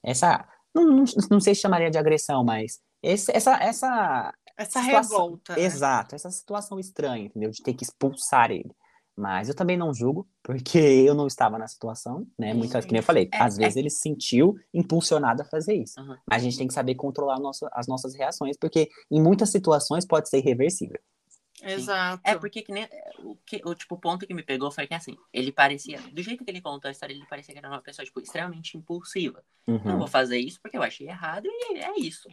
[0.03, 5.19] essa não, não, não, sei se chamaria de agressão, mas esse, essa essa essa situação,
[5.19, 5.63] revolta, né?
[5.63, 8.71] exato, essa situação estranha, entendeu, de ter que expulsar ele.
[9.17, 10.79] Mas eu também não julgo, porque
[11.09, 12.55] eu não estava na situação, né?
[12.55, 13.81] Muitas, que nem eu falei, é, às vezes é.
[13.81, 16.01] ele se sentiu impulsionado a fazer isso.
[16.01, 16.17] Uhum.
[16.29, 20.07] Mas a gente tem que saber controlar nosso, as nossas reações, porque em muitas situações
[20.07, 20.99] pode ser irreversível.
[21.63, 22.23] Exato.
[22.25, 22.89] É porque que nem,
[23.19, 26.43] o, que, o tipo, ponto que me pegou foi que assim, ele parecia, do jeito
[26.43, 29.45] que ele contou a história, ele parecia que era uma pessoa, tipo, extremamente impulsiva.
[29.67, 29.83] Uhum.
[29.85, 32.29] Eu vou fazer isso porque eu achei errado e é isso.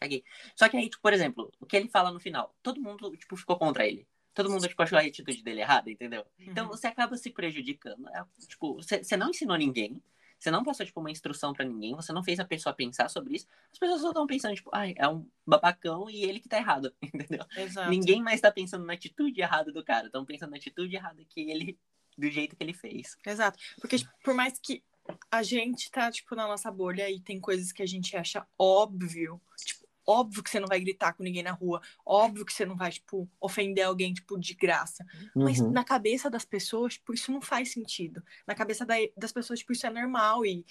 [0.00, 0.24] Caguei.
[0.56, 3.36] Só que aí, tipo, por exemplo, o que ele fala no final, todo mundo, tipo,
[3.36, 4.06] ficou contra ele.
[4.32, 6.24] Todo mundo, tipo, achou a atitude dele errada, entendeu?
[6.38, 6.70] Então Uhum.
[6.70, 8.08] você acaba se prejudicando.
[8.08, 10.02] É, tipo, você, não ensinou ninguém,
[10.38, 13.36] você não passou, tipo, uma instrução pra ninguém, você não fez a pessoa pensar sobre
[13.36, 13.46] isso.
[13.72, 16.94] As pessoas só estão pensando, tipo, ai, é um babacão e ele que tá errado,
[17.02, 17.44] entendeu?
[17.56, 17.90] Exato.
[17.90, 21.40] Ninguém mais tá pensando na atitude errada do cara, estão pensando na atitude errada que
[21.50, 21.78] ele,
[22.16, 23.18] do jeito que ele fez.
[23.26, 23.58] Exato.
[23.80, 24.82] Porque, tipo, por mais que
[25.28, 29.40] a gente tá, tipo, na nossa bolha e tem coisas que a gente acha óbvio,
[29.56, 29.79] tipo,
[30.10, 32.90] óbvio que você não vai gritar com ninguém na rua, óbvio que você não vai,
[32.90, 35.04] tipo, ofender alguém, tipo, de graça.
[35.34, 35.70] Mas Uhum.
[35.70, 38.22] na cabeça das pessoas, tipo, isso não faz sentido.
[38.46, 40.64] Na cabeça da- das pessoas, tipo, isso é normal e,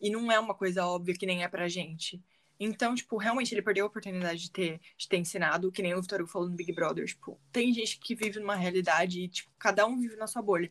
[0.00, 2.20] e não é uma coisa óbvia que nem é pra gente.
[2.58, 6.00] Então, tipo, realmente ele perdeu a oportunidade de ter, de ter ensinado, que nem o
[6.02, 7.04] Vitor Hugo falou no Big Brother.
[7.06, 10.70] Tipo, tem gente que vive numa realidade e, tipo, cada um vive na sua bolha.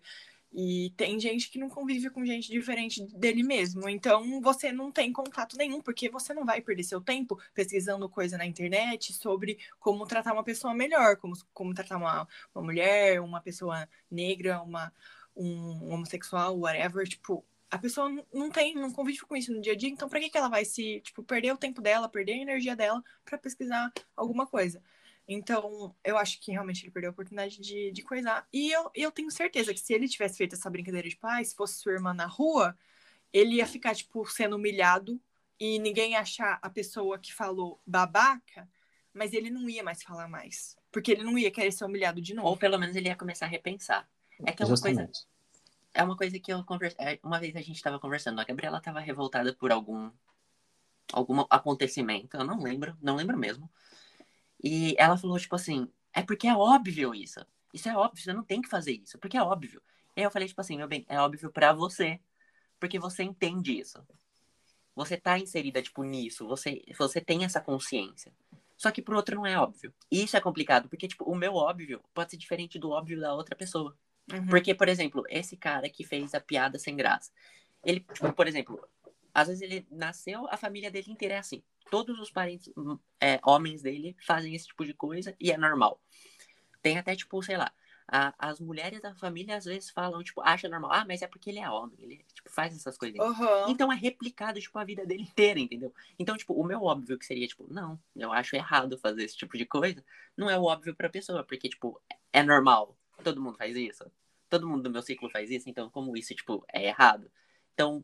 [0.54, 3.88] E tem gente que não convive com gente diferente dele mesmo.
[3.88, 8.38] Então, você não tem contato nenhum, porque você não vai perder seu tempo pesquisando coisa
[8.38, 13.40] na internet sobre como tratar uma pessoa melhor, como, como tratar uma, uma mulher, uma
[13.40, 14.94] pessoa negra, uma,
[15.36, 17.08] um homossexual, whatever.
[17.08, 20.20] Tipo, a pessoa não- tem, não convive com isso no dia a dia, então pra
[20.20, 23.38] que, que ela vai se, tipo, perder o tempo dela, perder a energia dela pra
[23.38, 24.84] pesquisar alguma coisa?
[25.34, 28.46] Então, eu acho que realmente ele perdeu a oportunidade de, de coisar.
[28.52, 31.56] E eu, eu tenho certeza que se ele tivesse feito essa brincadeira de pai, se
[31.56, 32.78] fosse sua irmã na rua,
[33.32, 35.22] ele ia ficar, tipo, sendo humilhado
[35.58, 38.68] e ninguém ia achar a pessoa que falou babaca,
[39.14, 40.76] mas ele não ia mais falar mais.
[40.92, 42.58] Porque ele não ia querer ser humilhado de Ou novo.
[42.58, 44.10] pelo menos ele ia começar a repensar.
[44.46, 45.10] É que é uma coisa
[45.94, 47.20] é uma coisa que eu conversei.
[47.24, 50.12] Uma vez a gente tava conversando, a Gabriela tava revoltada por algum
[51.14, 53.70] algum acontecimento, eu não lembro, não lembro mesmo.
[54.64, 57.40] E ela falou, tipo assim, é porque é óbvio isso.
[57.74, 59.82] Isso é óbvio, você não tem que fazer isso, porque é óbvio.
[60.16, 62.20] E aí eu falei, tipo assim, meu bem, é óbvio pra você,
[62.80, 64.04] porque você entende isso.
[64.96, 68.32] Você tá inserida, tipo, nisso, você, você tem essa consciência.
[68.78, 69.94] Só que pro outro não é óbvio.
[70.12, 73.34] E isso é complicado, porque, tipo, o meu óbvio pode ser diferente do óbvio da
[73.34, 73.96] outra pessoa.
[74.32, 74.48] Uhum.
[74.48, 77.32] Porque, por exemplo, esse cara que fez a piada sem graça,
[77.84, 78.86] ele, tipo, por exemplo,
[79.34, 81.64] às vezes ele nasceu, a família dele inteira é assim.
[81.90, 86.00] Todos os parentes, hum, é, homens dele, fazem esse tipo de coisa e é normal.
[86.82, 87.72] Tem até, tipo, sei lá,
[88.08, 90.92] a- as mulheres da família às vezes falam, tipo, acha normal.
[90.92, 93.20] Ah, mas é porque ele é homem, ele, tipo, faz essas coisas.
[93.20, 93.70] Aham.
[93.70, 95.94] Então é replicado, tipo, a vida dele inteira, entendeu?
[96.18, 99.58] Então, tipo, o meu óbvio que seria, tipo, não, eu acho errado fazer esse tipo
[99.58, 100.04] de coisa,
[100.36, 102.02] não é o óbvio pra pessoa, porque, tipo,
[102.34, 102.98] é normal.
[103.24, 104.10] Todo mundo faz isso.
[104.50, 107.32] Todo mundo do meu ciclo faz isso, então como isso, tipo, é errado.
[107.74, 108.04] Então,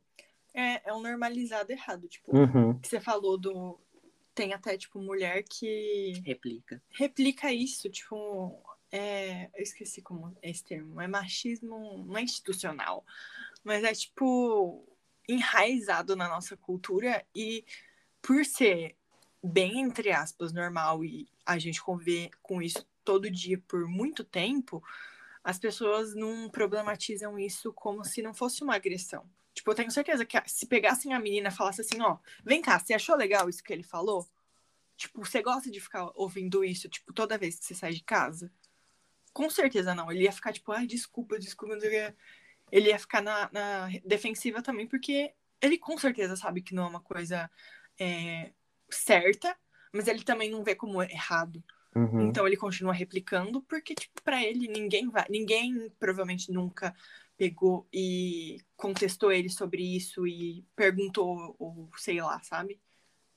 [0.59, 2.79] É, é um normalizado errado, tipo, Uhum.
[2.79, 3.79] que você falou do.
[4.33, 6.81] Tem até, tipo, mulher que replica.
[6.89, 8.59] replica isso, tipo.
[8.91, 10.99] É, eu esqueci como é esse termo.
[10.99, 13.05] É machismo, não é institucional,
[13.63, 14.83] mas é, tipo,
[15.27, 17.63] enraizado na nossa cultura e
[18.21, 18.95] por ser
[19.43, 24.81] bem, entre aspas, normal e a gente conviver com isso todo dia por muito tempo,
[25.43, 29.29] as pessoas não problematizam isso como se não fosse uma agressão.
[29.57, 32.77] Tipo, eu tenho certeza que se pegassem a menina e falassem assim, ó, vem cá,
[32.77, 34.29] você achou legal isso que ele falou?
[34.95, 38.51] Tipo, você gosta de ficar ouvindo isso, tipo, toda vez que você sai de casa?
[39.33, 40.11] Com certeza não.
[40.11, 42.15] Ele ia ficar, tipo, ai, desculpa, desculpa, não sei o quê.
[42.71, 46.89] Ele ia ficar na, na defensiva também, porque ele com certeza sabe que não é
[46.89, 47.49] uma coisa
[47.99, 48.51] é,
[48.91, 49.57] certa,
[49.91, 51.63] mas ele também não vê como errado.
[51.95, 52.27] Uhum.
[52.27, 55.25] Então ele continua replicando, porque, tipo, pra ele ninguém vai.
[55.31, 56.93] Ninguém provavelmente nunca
[57.37, 62.79] pegou e contestou ele sobre isso e perguntou, ou sei lá, sabe?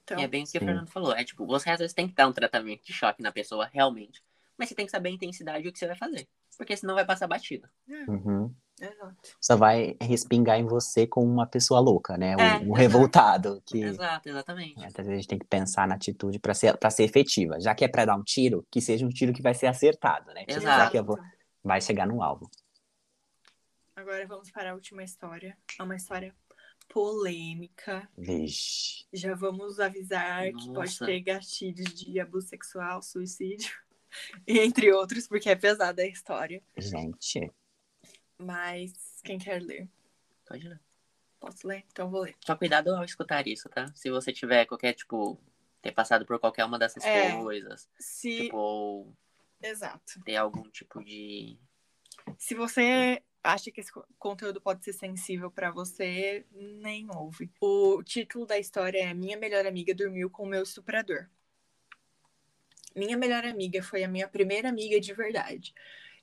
[0.03, 0.61] Então, E é bem o que o.
[0.61, 1.13] Fernando falou.
[1.13, 4.23] É tipo, você às vezes tem que dar um tratamento de choque na pessoa, realmente.
[4.59, 6.27] Mas você tem que saber a intensidade e o que você vai fazer.
[6.57, 7.69] Porque senão vai passar batido.
[7.89, 8.53] Uhum.
[8.81, 9.17] exato.
[9.41, 12.37] Só vai respingar em você como uma pessoa louca, né?
[12.37, 13.63] Um, É, um revoltado.
[13.65, 14.85] Que Exato, exatamente.
[14.85, 17.61] às vezes a gente tem que pensar na atitude pra ser, pra ser efetiva.
[17.61, 20.33] Já que é pra dar um tiro, que seja um tiro que vai ser acertado,
[20.35, 20.45] né?
[20.47, 20.67] Exato.
[20.67, 21.19] já que eu vou,
[21.63, 22.51] vai chegar no alvo.
[24.01, 25.59] Agora vamos para a última história.
[25.79, 26.35] É uma história
[26.89, 28.09] polêmica.
[28.17, 29.05] Vixe.
[29.13, 31.05] Já vamos avisar que pode Nossa.
[31.05, 33.71] ter gatilhos de abuso sexual, suicídio,
[34.49, 36.63] entre outros, porque é pesada a história.
[36.79, 37.53] Gente.
[38.39, 39.87] Mas quem quer ler?
[40.47, 40.81] Pode ler.
[41.39, 41.85] Posso ler?
[41.93, 42.35] Então vou ler.
[42.43, 43.93] Só cuidado ao escutar isso, tá?
[43.95, 45.39] Se você tiver qualquer, tipo,
[45.83, 47.37] ter passado por qualquer uma dessas É.
[47.37, 47.87] coisas.
[47.99, 48.45] Se.
[48.45, 49.17] Tipo, ou
[49.63, 50.23] Exato.
[50.25, 51.59] ter algum tipo de.
[52.39, 57.51] Se você acha que esse co- conteúdo pode ser sensível pra você, nem ouve.
[57.61, 61.29] O título da história é Minha melhor amiga dormiu com o meu estuprador.
[62.95, 65.75] Minha melhor amiga foi a minha primeira amiga de verdade.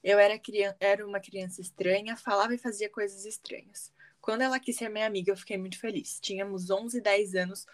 [0.04, 3.92] Eu era, crian- era uma criança estranha, falava e fazia coisas estranhas.
[4.22, 6.20] Quando ela quis ser minha amiga, eu fiquei muito feliz.
[6.22, 7.66] Tínhamos 11 e 10 anos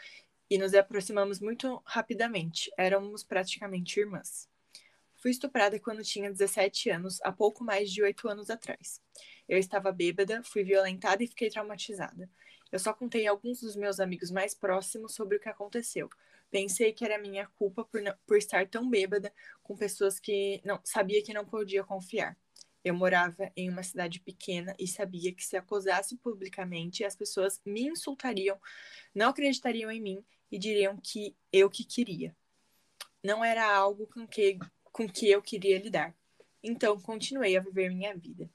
[0.50, 2.72] e nos aproximamos muito rapidamente.
[2.78, 4.50] Éramos praticamente irmãs.
[5.24, 9.02] Fui estuprada quando tinha 17 anos, há pouco mais de 8 anos atrás.
[9.48, 12.30] Eu estava bêbada, fui violentada e fiquei traumatizada.
[12.70, 16.10] Eu só contei a alguns dos meus amigos mais próximos sobre o que aconteceu.
[16.52, 21.24] Pensei que era minha culpa por, por estar tão bêbada com pessoas que não sabia
[21.24, 22.38] que não podia confiar.
[22.84, 27.88] Eu morava em uma cidade pequena e sabia que se acusasse publicamente, as pessoas me
[27.88, 28.60] insultariam,
[29.16, 32.36] não acreditariam em mim e diriam que eu que queria.
[33.24, 34.60] Não era algo com que,
[34.94, 36.16] com que eu queria lidar.
[36.64, 38.50] Então, continuei a viver minha vida.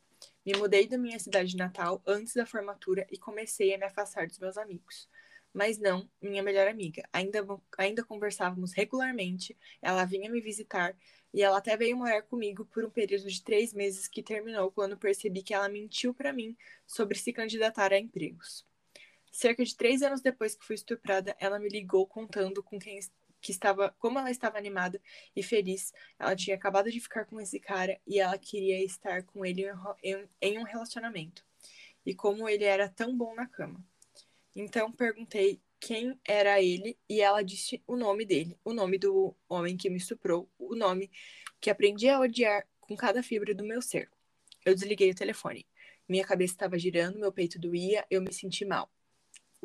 [0.47, 4.39] Me mudei da minha cidade natal antes da formatura e comecei a me afastar dos
[4.39, 5.09] meus amigos.
[5.53, 7.03] Mas não minha melhor amiga.
[7.13, 7.45] Ainda,
[7.77, 10.97] ainda conversávamos regularmente, ela vinha me visitar
[11.35, 14.97] e ela até veio morar comigo por um período de três meses que terminou quando
[14.97, 18.65] percebi que ela mentiu para mim sobre se candidatar a empregos.
[19.31, 22.99] Cerca de três anos depois que fui estuprada, ela me ligou contando com quem
[23.41, 25.01] que estava, como ela estava animada
[25.35, 25.93] e feliz.
[26.19, 29.65] Ela tinha acabado de ficar com esse cara e ela queria estar com ele
[30.41, 31.45] em, um relacionamento.
[32.05, 33.85] E como ele era tão bom na cama.
[34.55, 39.77] Então perguntei quem era ele e ela disse o nome dele, o nome do homem
[39.77, 41.11] que me estuprou, o nome
[41.61, 44.11] que aprendi a odiar com cada fibra do meu ser.
[44.65, 45.67] Eu desliguei o telefone.
[46.09, 48.91] Minha cabeça estava girando, meu peito doía, eu me senti mal.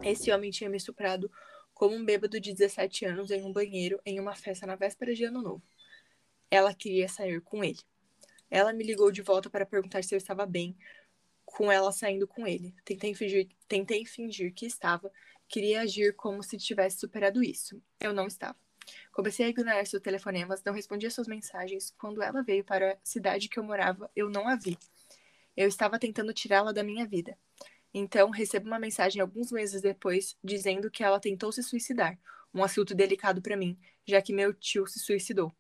[0.01, 1.31] Esse homem tinha me estuprado
[1.73, 5.23] como um bêbado de 17 anos em um banheiro em uma festa na véspera de
[5.23, 5.63] Ano Novo.
[6.49, 7.79] Ela queria sair com ele.
[8.49, 10.77] Ela me ligou de volta para perguntar se eu estava bem
[11.45, 12.73] com ela saindo com ele.
[12.85, 15.11] Tentei fingir, tentei fingir que estava,
[15.47, 17.81] queria agir como se tivesse superado isso.
[17.99, 18.57] Eu não estava.
[19.11, 21.93] Comecei a ignorar seus telefonemas, não respondia suas mensagens.
[21.97, 24.77] Quando ela veio para a cidade que eu morava, eu não a vi.
[25.55, 27.37] Eu estava tentando tirá-la da minha vida.
[27.93, 32.17] Então, recebo uma mensagem alguns meses depois dizendo que ela tentou se suicidar.
[32.53, 35.53] Um assunto delicado para mim, já que meu tio se suicidou.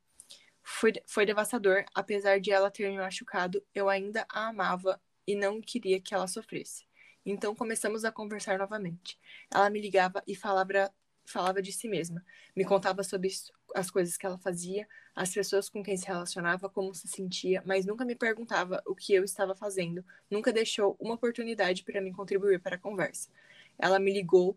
[0.61, 5.61] Foi, foi devastador, apesar de ela ter me machucado, eu ainda a amava e não
[5.61, 6.85] queria que ela sofresse.
[7.25, 9.17] Então começamos a conversar novamente.
[9.51, 10.93] Ela me ligava e falava,
[11.25, 12.23] falava de si mesma.
[12.55, 13.29] Me contava sobre
[13.73, 17.85] as coisas que ela fazia, as pessoas com quem se relacionava, como se sentia, mas
[17.85, 20.03] nunca me perguntava o que eu estava fazendo.
[20.29, 23.29] Nunca deixou uma oportunidade para mim contribuir para a conversa.
[23.77, 24.55] Ela me ligou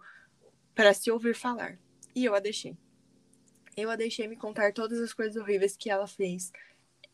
[0.75, 1.79] para se ouvir falar
[2.15, 2.77] e eu a deixei.
[3.77, 6.53] Eu a deixei me contar todas as coisas horríveis que ela fez.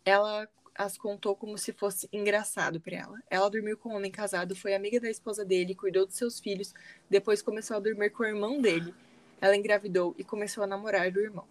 [0.05, 3.19] Ela as contou como se fosse engraçado para ela.
[3.29, 6.73] Ela dormiu com um homem casado, foi amiga da esposa dele, cuidou dos seus filhos,
[7.11, 8.95] depois começou a dormir com o irmão dele.
[9.41, 11.47] Ela engravidou e começou a namorar do irmão.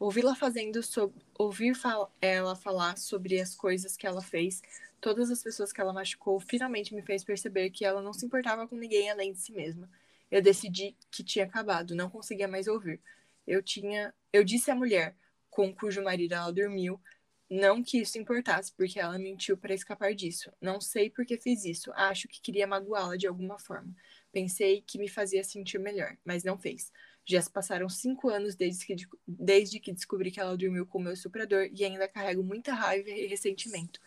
[0.00, 4.62] Ouvi-la fazendo sobre, ouvir fal ela falar sobre as coisas que ela fez,
[4.98, 8.66] todas as pessoas que ela machucou, finalmente me fez perceber que ela não se importava
[8.66, 9.90] com ninguém além de si mesma.
[10.30, 12.98] Eu decidi que tinha acabado, não conseguia mais ouvir.
[13.46, 15.14] Eu tinha, eu disse à mulher
[15.50, 16.98] com cujo marido ela dormiu
[17.50, 20.52] não que isso importasse, porque ela mentiu para escapar disso.
[20.60, 21.92] Não sei por que fiz isso.
[21.94, 23.92] Acho que queria magoá-la de alguma forma.
[24.32, 26.92] Pensei que me fazia sentir melhor, mas não fez.
[27.30, 31.02] Já se passaram cinco anos desde que, desde que descobri que ela dormiu com o
[31.02, 34.00] meu suprador e ainda carrego muita raiva e ressentimento.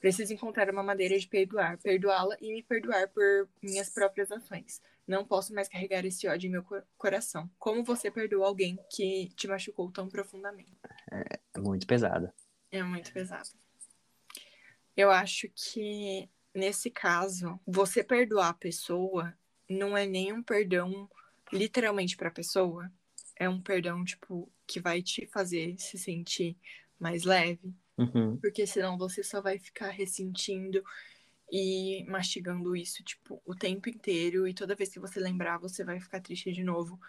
[0.00, 4.82] Preciso encontrar uma maneira de perdoar, perdoá-la e me perdoar por minhas próprias ações.
[5.06, 6.64] Não posso mais carregar esse ódio em meu
[6.98, 7.48] coração.
[7.60, 10.76] Como você perdoa alguém que te machucou tão profundamente?
[11.12, 12.28] É muito pesado.
[12.72, 13.50] É muito pesado.
[14.96, 19.32] Eu acho que nesse caso, você perdoar a pessoa
[19.70, 21.08] não é nem um perdão
[21.54, 22.90] literalmente para a pessoa,
[23.36, 26.56] é um perdão tipo que vai te fazer se sentir
[26.98, 28.36] mais leve, uhum.
[28.38, 30.82] porque senão você só vai ficar ressentindo
[31.50, 36.00] e mastigando isso tipo o tempo inteiro e toda vez que você lembrar você vai
[36.00, 37.00] ficar triste de novo.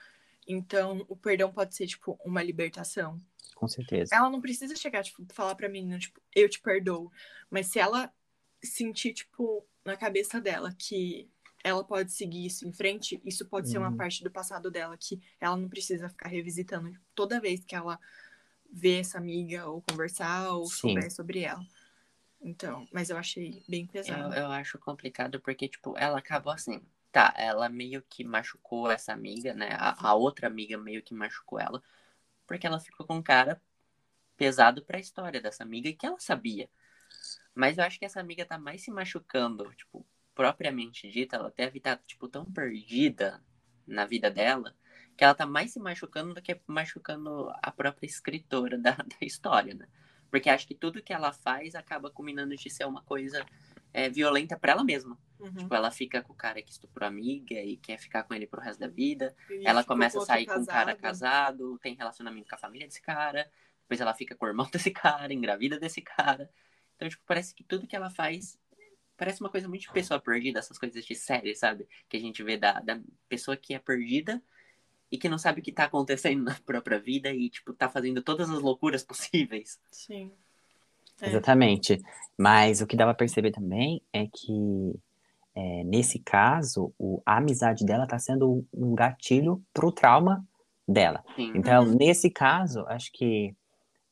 [0.47, 3.19] Então, o perdão pode ser tipo uma libertação,
[3.55, 4.13] com certeza.
[4.13, 7.09] Ela não precisa chegar, tipo, falar pra menina, tipo, eu te perdoo.
[7.49, 8.13] Mas se ela
[8.61, 11.29] sentir, tipo, na cabeça dela que
[11.65, 13.71] ela pode seguir isso em frente, isso pode uhum.
[13.71, 13.97] ser uma uhum.
[13.97, 17.99] parte do passado dela que ela não precisa ficar revisitando toda vez que ela
[18.71, 20.89] vê essa amiga ou conversar ou Sim.
[20.89, 21.65] souber sobre ela.
[22.39, 24.35] Então, mas eu achei bem pesado.
[24.35, 26.79] Eu, eu acho complicado porque, tipo, ela acabou assim.
[27.11, 29.69] Tá, ela meio que machucou essa amiga, né?
[29.71, 31.81] A, a outra amiga meio que machucou ela
[32.45, 33.59] porque ela ficou com um cara
[34.37, 36.69] pesado para a história dessa amiga e que ela sabia.
[37.55, 40.05] Mas eu acho que essa amiga tá mais se machucando, tipo,
[40.35, 43.41] propriamente dita, ela deve estar, tá, tipo, tão perdida
[43.87, 44.75] na vida dela,
[45.17, 49.73] que ela tá mais se machucando do que machucando a própria escritora da, da história,
[49.73, 49.87] né?
[50.29, 53.45] Porque acho que tudo que ela faz acaba culminando de ser uma coisa
[53.93, 55.17] é, violenta para ela mesma.
[55.39, 55.53] Uhum.
[55.53, 58.45] Tipo, ela fica com o cara que estuprou a amiga e quer ficar com ele
[58.45, 59.33] pro resto da vida.
[59.49, 60.99] E ela começa a sair com um cara casado.
[61.01, 63.49] casado, tem relacionamento com a família desse cara.
[63.83, 66.51] Depois ela fica com o irmão desse cara, engravida desse cara.
[66.95, 68.57] Então, tipo, parece que tudo que ela faz
[69.17, 71.87] parece uma coisa muito de pessoa perdida, essas coisas de série, sabe?
[72.09, 72.99] Que a gente vê da, da
[73.29, 74.41] pessoa que é perdida
[75.11, 78.21] e que não sabe o que tá acontecendo na própria vida e, tipo, tá fazendo
[78.21, 79.79] todas as loucuras possíveis.
[79.91, 80.31] Sim.
[81.21, 81.29] É.
[81.29, 82.01] Exatamente.
[82.37, 84.95] Mas o que dá pra perceber também é que,
[85.55, 90.45] é, nesse caso, o, a amizade dela tá sendo um gatilho pro trauma
[90.87, 91.23] dela.
[91.35, 91.53] Sim.
[91.55, 91.95] Então, Uhum.
[91.95, 93.55] nesse caso, acho que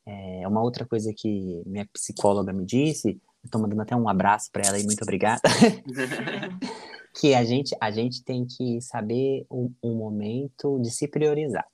[0.05, 4.63] é uma outra coisa que minha psicóloga me disse, tô mandando até um abraço para
[4.67, 5.41] ela e muito obrigada,
[7.19, 11.65] que a gente, a gente tem que saber o, o momento de se priorizar.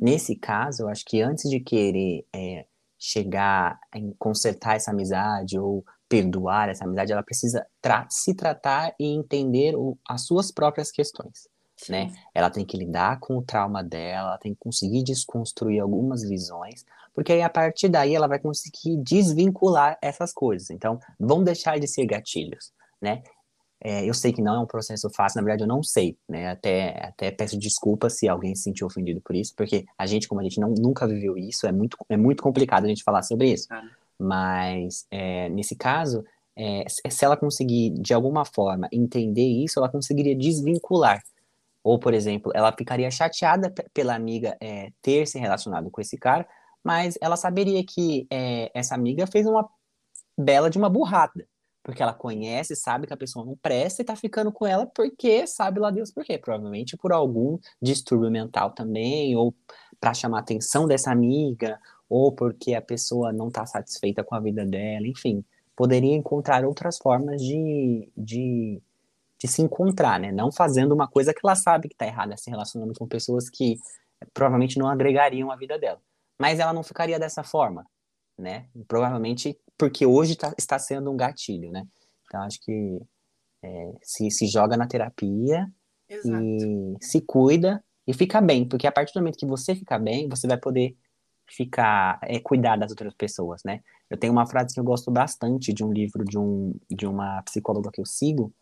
[0.00, 2.66] Nesse caso, eu acho que antes de querer é,
[2.98, 9.06] chegar em consertar essa amizade ou perdoar essa amizade, ela precisa tra- se tratar e
[9.06, 11.92] entender o- as suas próprias questões Sim.
[11.92, 12.12] né?
[12.34, 16.84] Ela tem que lidar com o trauma dela, ela tem que conseguir desconstruir algumas visões,
[17.16, 20.68] porque aí a partir daí ela vai conseguir desvincular essas coisas.
[20.68, 23.22] Então, vão deixar de ser gatilhos, né?
[23.82, 26.50] É, eu sei que não é um processo fácil, na verdade eu não sei, né?
[26.50, 30.40] Até, até peço desculpas se alguém se sentiu ofendido por isso, porque a gente, como
[30.40, 33.50] a gente não, nunca viveu isso, é muito, é muito complicado a gente falar sobre
[33.50, 33.66] isso.
[33.68, 33.88] Claro.
[34.18, 36.22] Mas, é, nesse caso,
[36.54, 41.22] é, se ela conseguir, de alguma forma, entender isso, ela conseguiria desvincular
[41.82, 46.18] ou, por exemplo, ela ficaria chateada pe- pela amiga é, ter se relacionado com esse
[46.18, 46.44] cara,
[46.86, 49.68] mas ela saberia que é, essa amiga fez uma
[50.38, 51.44] bela de uma burrada.
[51.82, 55.48] Porque ela conhece, sabe que a pessoa não presta e tá ficando com ela porque
[55.48, 56.38] sabe lá Deus por quê.
[56.38, 59.52] Provavelmente por algum distúrbio mental também, ou
[59.98, 61.76] para chamar a atenção dessa amiga,
[62.08, 65.44] ou porque a pessoa não tá satisfeita com a vida dela, enfim.
[65.74, 68.80] Poderia encontrar outras formas de, de
[69.38, 70.32] de se encontrar, né?
[70.32, 73.76] Não fazendo uma coisa que ela sabe que tá errada, se relacionando com pessoas que
[74.32, 76.00] provavelmente não agregariam a vida dela.
[76.38, 77.86] Mas ela não ficaria dessa forma,
[78.38, 78.66] né?
[78.86, 81.86] Provavelmente porque hoje tá- está sendo um gatilho, né?
[82.26, 83.00] Então acho que
[83.62, 85.70] eh, se, se joga na terapia
[86.08, 86.42] Exato.
[86.44, 90.28] e se cuida e fica bem, porque a partir do momento que você ficar bem,
[90.28, 90.96] você vai poder
[91.48, 93.80] ficar, é, cuidar das outras pessoas, né?
[94.10, 97.42] Eu tenho uma frase que eu gosto bastante de um livro de, um, de uma
[97.42, 98.52] psicóloga que eu sigo,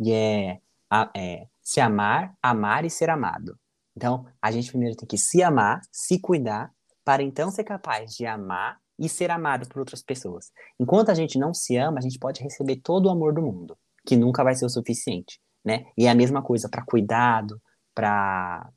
[0.00, 0.60] e é,
[0.90, 3.58] a- é se amar, amar e ser amado.
[3.96, 6.72] Então, a gente primeiro tem que se amar, se cuidar,
[7.06, 10.50] para então ser capaz de amar e ser amado por outras pessoas.
[10.76, 13.78] Enquanto a gente não se ama, a gente pode receber todo o amor do mundo,
[14.04, 15.86] que nunca vai ser o suficiente, né?
[15.96, 17.62] E é a mesma coisa para cuidado,
[17.94, 18.68] para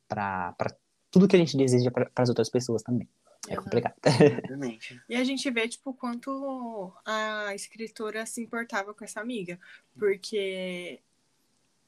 [1.09, 3.09] tudo que a gente deseja para as outras pessoas também.
[3.47, 3.63] É Exato.
[3.63, 3.95] complicado.
[4.05, 5.01] Exatamente.
[5.09, 9.59] E a gente vê, tipo, quanto a escritora se importava com essa amiga.
[9.97, 10.99] Porque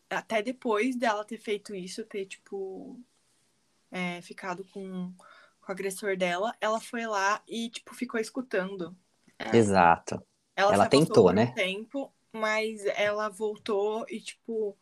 [0.10, 3.00] até depois dela ter feito isso, ter, tipo,
[3.92, 5.14] é, ficado com,
[5.62, 8.96] com o agressor dela, ela foi lá e, tipo, ficou escutando.
[9.54, 10.22] Exato.
[10.56, 11.54] Ela, Ela tentou, né?
[11.56, 14.78] tempo, mas ela voltou e, tipo,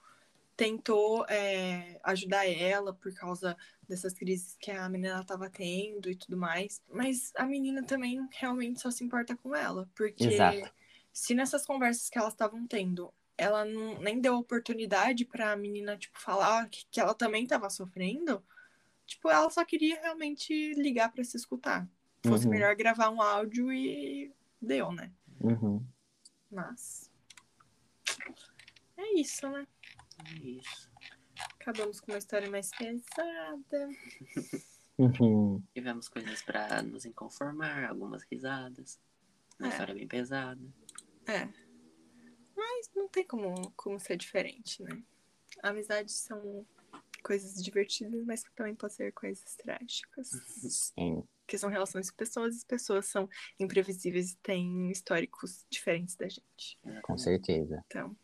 [0.55, 3.55] tentou é, ajudar ela por causa
[3.87, 6.81] dessas crises que a menina tava tendo e tudo mais.
[6.91, 9.89] Mas a menina também realmente só se importa com ela.
[9.95, 10.69] Porque Exato.
[11.13, 16.19] se nessas conversas que elas estavam tendo, ela não, nem deu oportunidade pra menina, tipo,
[16.19, 18.43] falar que, que ela também tava sofrendo,
[19.09, 21.87] tipo, ela só queria realmente ligar pra se escutar.
[22.25, 22.51] Fosse Uhum.
[22.51, 24.31] melhor gravar um áudio e
[24.61, 25.11] deu, né?
[25.41, 25.85] Uhum.
[26.51, 27.09] Mas.
[28.97, 29.65] É isso, né?
[30.43, 30.89] Isso.
[31.59, 33.89] Acabamos com uma história mais pesada.
[34.97, 35.63] Uhum.
[35.73, 38.99] Tivemos coisas pra nos inconformar, algumas risadas.
[39.57, 39.71] Uma É.
[39.71, 40.61] história bem pesada.
[41.25, 41.47] É.
[42.55, 45.01] Mas não tem como, como ser diferente, né?
[45.63, 46.65] Amizades são
[47.21, 50.29] coisas divertidas, mas também podem ser coisas trágicas.
[50.29, 51.23] Sim.
[51.41, 53.27] Porque são relações com pessoas e as pessoas são
[53.59, 56.79] imprevisíveis e têm históricos diferentes da gente.
[57.01, 57.83] Com certeza.
[57.87, 58.15] Então,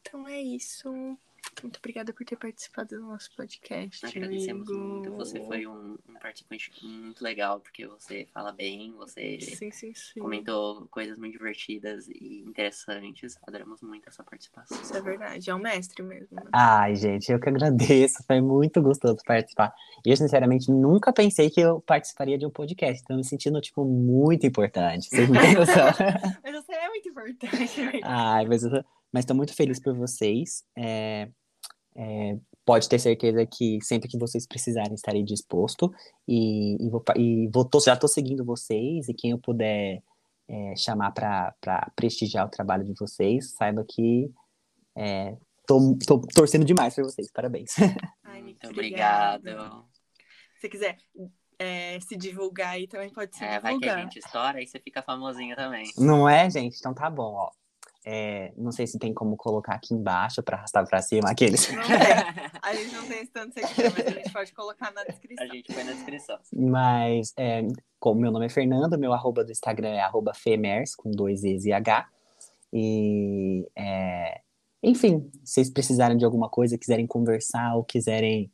[0.00, 1.18] então é isso.
[1.64, 4.04] Muito obrigada por ter participado do nosso podcast.
[4.04, 4.84] Agradecemos amigo.
[4.86, 5.12] muito.
[5.16, 10.20] Você foi um, um participante muito legal, porque você fala bem, você Sim, sim, sim.
[10.20, 13.38] comentou coisas muito divertidas e interessantes.
[13.46, 14.78] Adoramos muito a sua participação.
[14.78, 15.48] Isso é verdade.
[15.48, 16.36] É um mestre mesmo.
[16.36, 16.42] né?
[16.52, 18.22] Ai, gente, eu que agradeço.
[18.26, 19.72] Foi muito gostoso participar.
[20.04, 23.00] E eu, sinceramente, nunca pensei que eu participaria de um podcast.
[23.02, 25.08] Então, me sentindo, tipo, muito importante.
[25.08, 25.86] Vocês não têm noção.
[26.42, 27.80] Mas você é muito importante.
[27.80, 28.00] né?
[28.02, 30.62] Ai, mas eu tô, mas tô muito feliz por vocês.
[30.76, 31.28] É,
[31.96, 35.92] é, pode ter certeza que sempre que vocês precisarem, estarei disposto.
[36.26, 39.08] E, e, vou, e vou, tô- já tô seguindo vocês.
[39.08, 40.02] E quem eu puder
[40.48, 41.54] é, chamar para
[41.96, 44.30] prestigiar o trabalho de vocês, saiba que
[44.96, 47.74] É, tô, tô torcendo demais por vocês, parabéns.
[48.24, 49.40] Ai, Muito obrigado.
[49.40, 49.84] obrigada.
[50.54, 50.96] Se você quiser
[51.58, 54.00] é, se divulgar aí, também pode se É, vai que a divulgar.
[54.02, 55.84] gente estoura e você fica famosinha também.
[55.98, 56.78] Não é, gente?
[56.78, 57.50] Então tá bom, ó.
[58.06, 61.72] É, não sei se tem como colocar aqui embaixo pra arrastar pra cima aqueles.
[61.72, 61.96] Não tem.
[62.62, 65.46] A gente não tem esse tanto seguidor, mas a gente pode colocar na A descrição.
[65.48, 66.38] gente põe na descrição.
[66.52, 67.62] Mas, é,
[68.00, 71.64] como meu nome é Fernando, meu arroba do Instagram é arroba femers, com dois E's
[71.66, 72.06] e H.
[72.72, 74.40] E, é,
[74.82, 78.50] enfim, se vocês precisarem de alguma coisa, quiserem conversar ou quiserem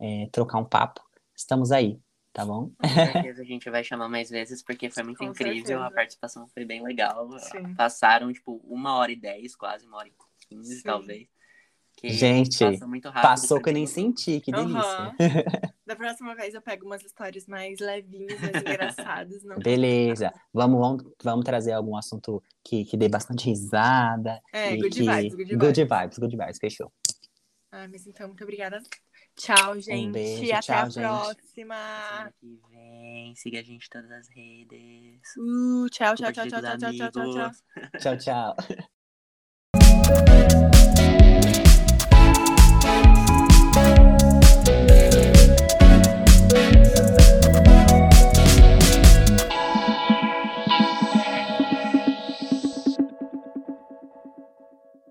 [0.00, 1.00] é, trocar um papo,
[1.34, 1.98] estamos aí,
[2.34, 2.70] tá bom?
[2.82, 2.88] Com
[3.22, 5.78] certeza a gente vai chamar mais vezes, porque foi muito Com incrível.
[5.78, 5.90] A certeza.
[5.94, 7.38] participação foi bem legal.
[7.38, 7.74] Sim.
[7.74, 10.12] Passaram, tipo, uma hora e dez, quase uma hora e
[10.46, 10.82] quinze, Sim.
[10.82, 11.28] talvez.
[11.96, 13.22] Que Gente, passa muito rápido.
[13.22, 14.78] Passou que eu nem senti, que delícia.
[14.78, 15.14] Aham.
[15.86, 19.44] Da próxima vez eu pego umas histórias mais levinhas, mais engraçadas.
[19.44, 24.40] Não Beleza, vamos, vamos, vamos trazer algum assunto que, que dê bastante risada.
[24.50, 25.02] É, e good que...
[25.02, 26.00] vibes, good Good vibes.
[26.00, 26.90] vibes, good vibes, fechou.
[27.70, 28.82] Ah, mas então, muito obrigada.
[29.36, 30.12] Tchau, gente.
[30.12, 30.94] beijo, Até tchau, a gente.
[31.00, 31.44] próxima.
[31.54, 35.36] Semana que vem, siga a gente em todas as redes.
[35.36, 37.22] Uh, tchau, tchau, tchau, tchau, tchau, tchau, tchau, tchau.
[37.22, 37.62] amigos.
[38.00, 38.56] Tchau, tchau.